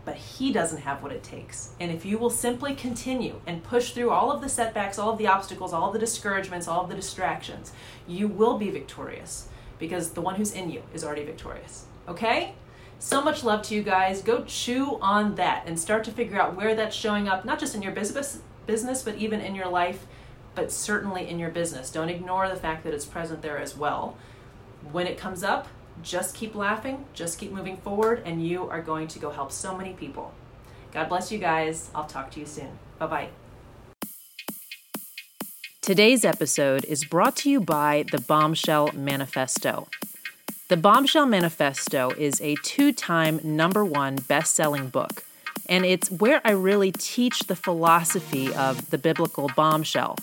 but 0.05 0.15
he 0.15 0.51
doesn't 0.51 0.81
have 0.81 1.01
what 1.01 1.11
it 1.11 1.23
takes. 1.23 1.71
And 1.79 1.91
if 1.91 2.05
you 2.05 2.17
will 2.17 2.29
simply 2.29 2.75
continue 2.75 3.39
and 3.47 3.63
push 3.63 3.91
through 3.91 4.09
all 4.09 4.31
of 4.31 4.41
the 4.41 4.49
setbacks, 4.49 4.99
all 4.99 5.11
of 5.11 5.17
the 5.17 5.27
obstacles, 5.27 5.71
all 5.71 5.87
of 5.87 5.93
the 5.93 5.99
discouragements, 5.99 6.67
all 6.67 6.83
of 6.83 6.89
the 6.89 6.95
distractions, 6.95 7.71
you 8.07 8.27
will 8.27 8.57
be 8.57 8.69
victorious 8.69 9.47
because 9.79 10.11
the 10.11 10.21
one 10.21 10.35
who's 10.35 10.51
in 10.51 10.69
you 10.69 10.83
is 10.93 11.03
already 11.03 11.23
victorious. 11.23 11.85
Okay? 12.07 12.53
So 12.99 13.21
much 13.21 13.43
love 13.43 13.61
to 13.63 13.75
you 13.75 13.83
guys. 13.83 14.21
Go 14.21 14.43
chew 14.45 14.97
on 15.01 15.35
that 15.35 15.63
and 15.65 15.79
start 15.79 16.03
to 16.05 16.11
figure 16.11 16.39
out 16.39 16.55
where 16.55 16.75
that's 16.75 16.95
showing 16.95 17.27
up, 17.27 17.45
not 17.45 17.59
just 17.59 17.75
in 17.75 17.81
your 17.81 17.91
business, 17.91 18.39
business, 18.65 19.01
but 19.01 19.15
even 19.15 19.41
in 19.41 19.55
your 19.55 19.67
life, 19.67 20.05
but 20.55 20.71
certainly 20.71 21.27
in 21.27 21.39
your 21.39 21.49
business. 21.49 21.89
Don't 21.89 22.09
ignore 22.09 22.47
the 22.47 22.55
fact 22.55 22.83
that 22.83 22.93
it's 22.93 23.05
present 23.05 23.41
there 23.41 23.57
as 23.57 23.75
well. 23.75 24.17
When 24.91 25.07
it 25.07 25.17
comes 25.17 25.43
up, 25.43 25.67
just 26.01 26.35
keep 26.35 26.55
laughing, 26.55 27.05
just 27.13 27.37
keep 27.37 27.51
moving 27.51 27.77
forward, 27.77 28.21
and 28.25 28.45
you 28.45 28.69
are 28.69 28.81
going 28.81 29.07
to 29.09 29.19
go 29.19 29.29
help 29.29 29.51
so 29.51 29.77
many 29.77 29.93
people. 29.93 30.33
God 30.91 31.09
bless 31.09 31.31
you 31.31 31.39
guys. 31.39 31.89
I'll 31.93 32.05
talk 32.05 32.31
to 32.31 32.39
you 32.39 32.45
soon. 32.45 32.79
Bye 32.99 33.07
bye. 33.07 33.29
Today's 35.81 36.23
episode 36.23 36.85
is 36.85 37.03
brought 37.03 37.35
to 37.37 37.49
you 37.49 37.59
by 37.59 38.05
the 38.11 38.21
Bombshell 38.21 38.91
Manifesto. 38.93 39.89
The 40.69 40.77
Bombshell 40.77 41.25
Manifesto 41.25 42.11
is 42.11 42.39
a 42.39 42.55
two 42.63 42.93
time 42.93 43.39
number 43.43 43.83
one 43.83 44.15
best 44.15 44.55
selling 44.55 44.87
book, 44.87 45.25
and 45.67 45.85
it's 45.85 46.09
where 46.09 46.41
I 46.45 46.51
really 46.51 46.91
teach 46.91 47.41
the 47.41 47.55
philosophy 47.55 48.53
of 48.53 48.89
the 48.91 48.97
biblical 48.97 49.51
bombshell 49.55 50.17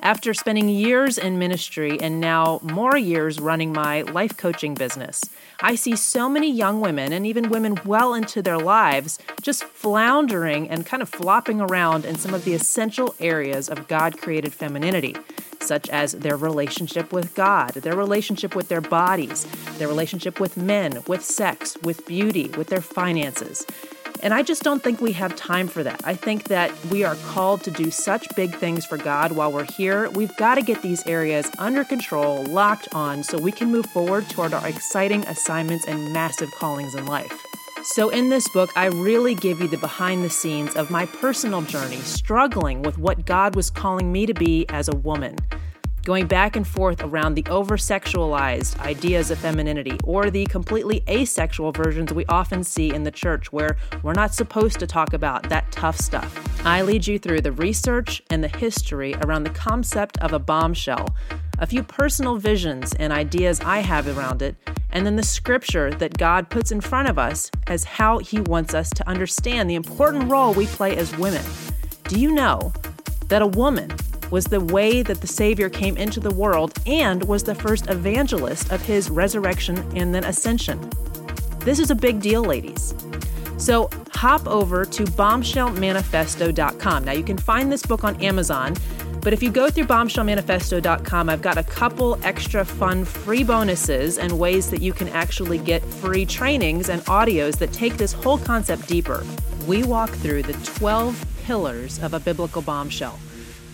after 0.00 0.32
spending 0.32 0.68
years 0.68 1.18
in 1.18 1.38
ministry 1.38 1.98
and 2.00 2.20
now 2.20 2.60
more 2.62 2.96
years 2.96 3.40
running 3.40 3.72
my 3.72 4.02
life 4.02 4.36
coaching 4.36 4.74
business, 4.74 5.20
I 5.60 5.74
see 5.74 5.96
so 5.96 6.28
many 6.28 6.50
young 6.52 6.80
women 6.80 7.12
and 7.12 7.26
even 7.26 7.50
women 7.50 7.76
well 7.84 8.14
into 8.14 8.40
their 8.40 8.58
lives 8.58 9.18
just 9.42 9.64
floundering 9.64 10.70
and 10.70 10.86
kind 10.86 11.02
of 11.02 11.08
flopping 11.08 11.60
around 11.60 12.04
in 12.04 12.16
some 12.16 12.32
of 12.32 12.44
the 12.44 12.54
essential 12.54 13.16
areas 13.18 13.68
of 13.68 13.88
God 13.88 14.18
created 14.18 14.52
femininity, 14.52 15.16
such 15.60 15.88
as 15.88 16.12
their 16.12 16.36
relationship 16.36 17.12
with 17.12 17.34
God, 17.34 17.70
their 17.74 17.96
relationship 17.96 18.54
with 18.54 18.68
their 18.68 18.80
bodies, 18.80 19.46
their 19.78 19.88
relationship 19.88 20.38
with 20.38 20.56
men, 20.56 21.02
with 21.08 21.24
sex, 21.24 21.76
with 21.82 22.06
beauty, 22.06 22.48
with 22.50 22.68
their 22.68 22.80
finances. 22.80 23.66
And 24.20 24.34
I 24.34 24.42
just 24.42 24.62
don't 24.62 24.82
think 24.82 25.00
we 25.00 25.12
have 25.12 25.36
time 25.36 25.68
for 25.68 25.82
that. 25.82 26.00
I 26.04 26.14
think 26.14 26.44
that 26.44 26.72
we 26.86 27.04
are 27.04 27.14
called 27.26 27.62
to 27.64 27.70
do 27.70 27.90
such 27.90 28.26
big 28.34 28.54
things 28.54 28.84
for 28.84 28.96
God 28.96 29.32
while 29.32 29.52
we're 29.52 29.70
here. 29.72 30.10
We've 30.10 30.36
got 30.36 30.56
to 30.56 30.62
get 30.62 30.82
these 30.82 31.06
areas 31.06 31.50
under 31.58 31.84
control, 31.84 32.44
locked 32.44 32.88
on, 32.94 33.22
so 33.22 33.38
we 33.38 33.52
can 33.52 33.70
move 33.70 33.86
forward 33.86 34.28
toward 34.28 34.52
our 34.52 34.66
exciting 34.66 35.24
assignments 35.26 35.86
and 35.86 36.12
massive 36.12 36.50
callings 36.52 36.94
in 36.94 37.06
life. 37.06 37.32
So, 37.84 38.08
in 38.08 38.28
this 38.28 38.48
book, 38.48 38.70
I 38.76 38.86
really 38.86 39.36
give 39.36 39.60
you 39.60 39.68
the 39.68 39.78
behind 39.78 40.24
the 40.24 40.30
scenes 40.30 40.74
of 40.74 40.90
my 40.90 41.06
personal 41.06 41.62
journey, 41.62 41.98
struggling 41.98 42.82
with 42.82 42.98
what 42.98 43.24
God 43.24 43.54
was 43.54 43.70
calling 43.70 44.10
me 44.10 44.26
to 44.26 44.34
be 44.34 44.66
as 44.68 44.88
a 44.88 44.96
woman 44.96 45.36
going 46.08 46.26
back 46.26 46.56
and 46.56 46.66
forth 46.66 47.02
around 47.02 47.34
the 47.34 47.44
over 47.50 47.76
sexualized 47.76 48.80
ideas 48.80 49.30
of 49.30 49.38
femininity 49.38 49.94
or 50.04 50.30
the 50.30 50.46
completely 50.46 51.04
asexual 51.06 51.70
versions 51.70 52.14
we 52.14 52.24
often 52.30 52.64
see 52.64 52.94
in 52.94 53.02
the 53.02 53.10
church 53.10 53.52
where 53.52 53.76
we're 54.02 54.14
not 54.14 54.32
supposed 54.32 54.80
to 54.80 54.86
talk 54.86 55.12
about 55.12 55.46
that 55.50 55.70
tough 55.70 55.98
stuff. 55.98 56.64
I 56.64 56.80
lead 56.80 57.06
you 57.06 57.18
through 57.18 57.42
the 57.42 57.52
research 57.52 58.22
and 58.30 58.42
the 58.42 58.48
history 58.48 59.16
around 59.16 59.42
the 59.42 59.50
concept 59.50 60.16
of 60.22 60.32
a 60.32 60.38
bombshell, 60.38 61.14
a 61.58 61.66
few 61.66 61.82
personal 61.82 62.36
visions 62.36 62.94
and 62.94 63.12
ideas 63.12 63.60
I 63.60 63.80
have 63.80 64.08
around 64.16 64.40
it, 64.40 64.56
and 64.88 65.04
then 65.04 65.16
the 65.16 65.22
scripture 65.22 65.90
that 65.90 66.16
God 66.16 66.48
puts 66.48 66.72
in 66.72 66.80
front 66.80 67.10
of 67.10 67.18
us 67.18 67.50
as 67.66 67.84
how 67.84 68.16
He 68.16 68.40
wants 68.40 68.72
us 68.72 68.88
to 68.94 69.06
understand 69.06 69.68
the 69.68 69.74
important 69.74 70.30
role 70.30 70.54
we 70.54 70.68
play 70.68 70.96
as 70.96 71.14
women. 71.18 71.44
Do 72.04 72.18
you 72.18 72.32
know 72.32 72.72
that 73.26 73.42
a 73.42 73.46
woman 73.46 73.90
was 74.30 74.44
the 74.44 74.60
way 74.60 75.02
that 75.02 75.20
the 75.20 75.26
Savior 75.26 75.68
came 75.68 75.96
into 75.96 76.20
the 76.20 76.34
world 76.34 76.78
and 76.86 77.22
was 77.24 77.42
the 77.42 77.54
first 77.54 77.88
evangelist 77.88 78.70
of 78.70 78.82
his 78.82 79.10
resurrection 79.10 79.78
and 79.96 80.14
then 80.14 80.24
ascension. 80.24 80.90
This 81.60 81.78
is 81.78 81.90
a 81.90 81.94
big 81.94 82.20
deal, 82.20 82.42
ladies. 82.42 82.94
So 83.56 83.90
hop 84.12 84.46
over 84.46 84.84
to 84.84 85.04
bombshellmanifesto.com. 85.04 87.04
Now, 87.04 87.12
you 87.12 87.24
can 87.24 87.38
find 87.38 87.72
this 87.72 87.82
book 87.82 88.04
on 88.04 88.22
Amazon, 88.22 88.74
but 89.20 89.32
if 89.32 89.42
you 89.42 89.50
go 89.50 89.68
through 89.68 89.84
bombshellmanifesto.com, 89.84 91.28
I've 91.28 91.42
got 91.42 91.58
a 91.58 91.64
couple 91.64 92.18
extra 92.22 92.64
fun 92.64 93.04
free 93.04 93.42
bonuses 93.42 94.18
and 94.18 94.38
ways 94.38 94.70
that 94.70 94.80
you 94.80 94.92
can 94.92 95.08
actually 95.08 95.58
get 95.58 95.84
free 95.84 96.24
trainings 96.24 96.88
and 96.88 97.02
audios 97.06 97.58
that 97.58 97.72
take 97.72 97.96
this 97.96 98.12
whole 98.12 98.38
concept 98.38 98.86
deeper. 98.86 99.26
We 99.66 99.82
walk 99.82 100.10
through 100.10 100.44
the 100.44 100.54
12 100.78 101.26
pillars 101.44 102.00
of 102.02 102.14
a 102.14 102.20
biblical 102.20 102.62
bombshell 102.62 103.18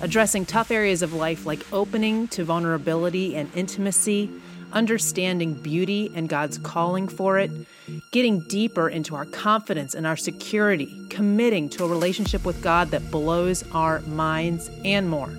addressing 0.05 0.45
tough 0.45 0.71
areas 0.71 1.01
of 1.01 1.15
life 1.15 1.47
like 1.47 1.61
opening 1.73 2.29
to 2.29 2.45
vulnerability 2.45 3.35
and 3.35 3.51
intimacy, 3.57 4.31
understanding 4.71 5.55
beauty 5.55 6.13
and 6.15 6.29
God's 6.29 6.59
calling 6.59 7.09
for 7.09 7.39
it, 7.39 7.51
getting 8.11 8.41
deeper 8.41 8.87
into 8.87 9.15
our 9.15 9.25
confidence 9.25 9.95
and 9.95 10.07
our 10.07 10.17
security, 10.17 10.95
committing 11.09 11.71
to 11.71 11.85
a 11.85 11.89
relationship 11.89 12.45
with 12.45 12.63
God 12.63 12.91
that 12.91 13.11
blows 13.11 13.65
our 13.73 14.01
minds, 14.01 14.71
and 14.85 15.09
more. 15.09 15.31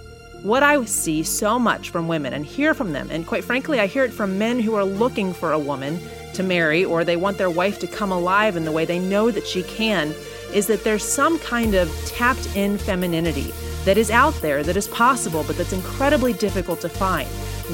What 0.41 0.63
I 0.63 0.83
see 0.85 1.21
so 1.21 1.59
much 1.59 1.91
from 1.91 2.07
women 2.07 2.33
and 2.33 2.43
hear 2.43 2.73
from 2.73 2.91
them, 2.91 3.11
and 3.11 3.27
quite 3.27 3.43
frankly, 3.43 3.79
I 3.79 3.85
hear 3.85 4.03
it 4.03 4.13
from 4.13 4.39
men 4.39 4.59
who 4.59 4.73
are 4.73 4.83
looking 4.83 5.31
for 5.31 5.51
a 5.51 5.59
woman 5.59 5.99
to 6.33 6.41
marry 6.41 6.83
or 6.83 7.03
they 7.03 7.17
want 7.17 7.37
their 7.37 7.51
wife 7.51 7.77
to 7.81 7.87
come 7.87 8.11
alive 8.11 8.55
in 8.55 8.65
the 8.65 8.71
way 8.71 8.83
they 8.83 8.99
know 8.99 9.29
that 9.29 9.45
she 9.45 9.61
can, 9.61 10.15
is 10.55 10.65
that 10.67 10.83
there's 10.83 11.03
some 11.03 11.37
kind 11.37 11.75
of 11.75 11.87
tapped 12.07 12.55
in 12.55 12.79
femininity 12.79 13.53
that 13.85 13.97
is 13.97 14.11
out 14.11 14.33
there, 14.41 14.63
that 14.63 14.75
is 14.75 14.87
possible, 14.87 15.43
but 15.47 15.57
that's 15.57 15.73
incredibly 15.73 16.33
difficult 16.33 16.81
to 16.81 16.89
find. 16.89 17.29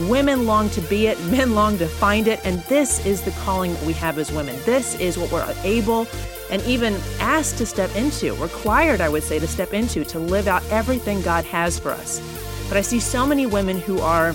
Women 0.10 0.46
long 0.46 0.70
to 0.72 0.82
be 0.82 1.08
it, 1.08 1.20
men 1.32 1.56
long 1.56 1.78
to 1.80 1.88
find 1.88 2.28
it, 2.28 2.40
and 2.46 2.60
this 2.64 3.06
is 3.06 3.22
the 3.22 3.32
calling 3.32 3.74
that 3.74 3.84
we 3.84 3.94
have 3.94 4.18
as 4.20 4.32
women. 4.32 4.56
This 4.66 5.00
is 5.00 5.18
what 5.18 5.32
we're 5.32 5.56
able 5.64 6.08
and 6.52 6.62
even 6.64 6.94
asked 7.20 7.58
to 7.58 7.66
step 7.66 7.96
into, 7.96 8.36
required, 8.36 9.00
I 9.00 9.10
would 9.10 9.24
say, 9.24 9.40
to 9.40 9.48
step 9.48 9.74
into, 9.74 10.04
to 10.06 10.20
live 10.20 10.48
out 10.48 10.64
everything 10.70 11.22
God 11.22 11.46
has 11.46 11.80
for 11.80 11.92
us. 11.92 12.20
But 12.68 12.78
I 12.78 12.82
see 12.82 13.00
so 13.00 13.26
many 13.26 13.46
women 13.46 13.80
who 13.80 14.00
are 14.00 14.34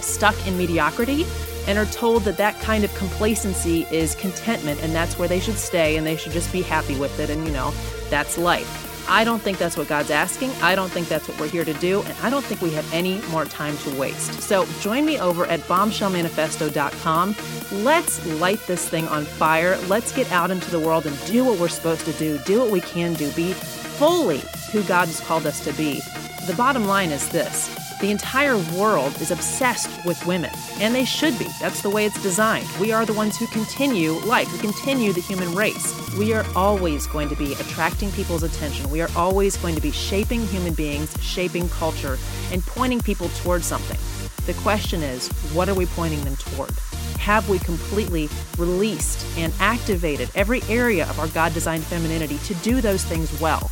stuck 0.00 0.34
in 0.46 0.58
mediocrity 0.58 1.24
and 1.66 1.78
are 1.78 1.86
told 1.86 2.22
that 2.24 2.36
that 2.36 2.60
kind 2.60 2.84
of 2.84 2.94
complacency 2.94 3.86
is 3.90 4.14
contentment 4.16 4.82
and 4.82 4.94
that's 4.94 5.18
where 5.18 5.28
they 5.28 5.40
should 5.40 5.56
stay 5.56 5.96
and 5.96 6.06
they 6.06 6.16
should 6.16 6.32
just 6.32 6.52
be 6.52 6.62
happy 6.62 6.96
with 6.98 7.18
it 7.18 7.28
and 7.28 7.44
you 7.44 7.52
know 7.52 7.72
that's 8.08 8.38
life 8.38 8.85
i 9.08 9.24
don't 9.24 9.40
think 9.40 9.58
that's 9.58 9.76
what 9.76 9.88
god's 9.88 10.10
asking. 10.10 10.50
I 10.62 10.74
don't 10.74 10.90
think 10.90 11.08
that's 11.08 11.28
what 11.28 11.38
we're 11.40 11.48
here 11.48 11.64
to 11.64 11.74
do 11.74 12.02
and 12.02 12.16
i 12.22 12.30
don't 12.30 12.44
think 12.44 12.60
we 12.60 12.70
have 12.72 12.92
any 12.92 13.20
more 13.28 13.44
time 13.44 13.76
to 13.78 13.90
waste. 13.96 14.42
So 14.42 14.66
join 14.80 15.04
me 15.04 15.18
over 15.18 15.46
at 15.46 15.60
bombshellmanifesto.com 15.60 17.36
let's 17.84 18.24
light 18.40 18.60
this 18.66 18.88
thing 18.88 19.06
on 19.08 19.24
fire. 19.24 19.76
Let's 19.88 20.12
get 20.12 20.30
out 20.32 20.50
into 20.50 20.70
the 20.70 20.80
world 20.80 21.06
and 21.06 21.26
do 21.26 21.44
what 21.44 21.58
we're 21.58 21.68
supposed 21.68 22.04
to 22.06 22.12
do 22.12 22.38
do 22.38 22.60
what 22.60 22.70
we 22.70 22.80
can 22.80 23.14
do. 23.14 23.30
Be 23.32 23.52
fully 23.52 24.42
who 24.72 24.82
god 24.84 25.06
has 25.06 25.20
called 25.20 25.46
us 25.46 25.60
to 25.64 25.72
be. 25.72 26.00
The 26.46 26.54
bottom 26.56 26.84
line 26.86 27.10
is 27.10 27.28
this 27.28 27.85
the 28.00 28.10
entire 28.10 28.58
world 28.76 29.20
is 29.22 29.30
obsessed 29.30 30.04
with 30.04 30.24
women, 30.26 30.50
and 30.80 30.94
they 30.94 31.04
should 31.04 31.38
be. 31.38 31.48
That's 31.60 31.80
the 31.80 31.90
way 31.90 32.04
it's 32.04 32.22
designed. 32.22 32.68
We 32.78 32.92
are 32.92 33.06
the 33.06 33.14
ones 33.14 33.38
who 33.38 33.46
continue 33.46 34.12
life, 34.26 34.48
who 34.48 34.58
continue 34.58 35.12
the 35.12 35.20
human 35.20 35.54
race. 35.54 35.94
We 36.16 36.34
are 36.34 36.44
always 36.54 37.06
going 37.06 37.28
to 37.30 37.36
be 37.36 37.54
attracting 37.54 38.12
people's 38.12 38.42
attention. 38.42 38.90
We 38.90 39.00
are 39.00 39.10
always 39.16 39.56
going 39.56 39.74
to 39.76 39.80
be 39.80 39.92
shaping 39.92 40.46
human 40.46 40.74
beings, 40.74 41.16
shaping 41.22 41.68
culture, 41.70 42.18
and 42.52 42.64
pointing 42.66 43.00
people 43.00 43.28
towards 43.30 43.66
something. 43.66 43.98
The 44.44 44.54
question 44.60 45.02
is, 45.02 45.28
what 45.52 45.68
are 45.68 45.74
we 45.74 45.86
pointing 45.86 46.22
them 46.22 46.36
toward? 46.36 46.72
Have 47.18 47.48
we 47.48 47.58
completely 47.58 48.28
released 48.58 49.26
and 49.36 49.52
activated 49.58 50.30
every 50.34 50.62
area 50.68 51.08
of 51.08 51.18
our 51.18 51.28
God 51.28 51.54
designed 51.54 51.82
femininity 51.84 52.38
to 52.38 52.54
do 52.56 52.80
those 52.80 53.02
things 53.02 53.40
well? 53.40 53.70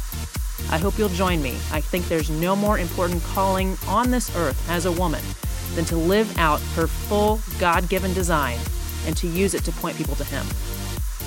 I 0.71 0.79
hope 0.79 0.99
you'll 0.99 1.09
join 1.11 1.43
me. 1.43 1.57
I 1.71 1.81
think 1.81 2.09
there's 2.09 2.31
no 2.31 2.57
more 2.57 2.79
important 2.79 3.23
calling 3.23 3.77
on 3.87 4.11
this 4.11 4.35
earth 4.37 4.69
as 4.69 4.87
a 4.87 4.93
woman 4.93 5.23
than 5.75 5.85
to 5.87 5.97
live 5.97 6.39
out 6.39 6.61
her 6.75 6.87
full 6.87 7.41
God 7.59 7.89
given 7.89 8.15
design 8.15 8.59
and 9.07 9.17
to 9.17 9.27
use 9.27 9.55
it 9.55 9.65
to 9.65 9.73
point 9.73 9.97
people 9.97 10.15
to 10.17 10.25
Him. 10.25 10.47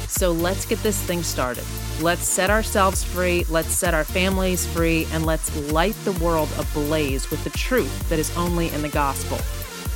So 0.07 0.31
let's 0.31 0.65
get 0.65 0.81
this 0.83 1.01
thing 1.01 1.21
started. 1.21 1.65
Let's 2.01 2.23
set 2.23 2.49
ourselves 2.49 3.03
free, 3.03 3.45
let's 3.49 3.73
set 3.73 3.93
our 3.93 4.03
families 4.03 4.65
free, 4.65 5.05
and 5.11 5.25
let's 5.25 5.55
light 5.71 5.95
the 6.05 6.13
world 6.13 6.49
ablaze 6.57 7.29
with 7.29 7.43
the 7.43 7.49
truth 7.51 8.09
that 8.09 8.19
is 8.19 8.35
only 8.37 8.69
in 8.69 8.81
the 8.81 8.89
gospel. 8.89 9.37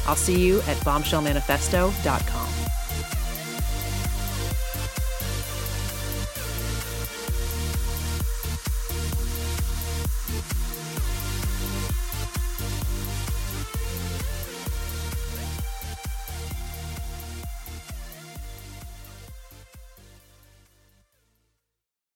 I'll 0.07 0.15
see 0.15 0.39
you 0.39 0.59
at 0.61 0.77
bombshellmanifesto.com. 0.77 2.60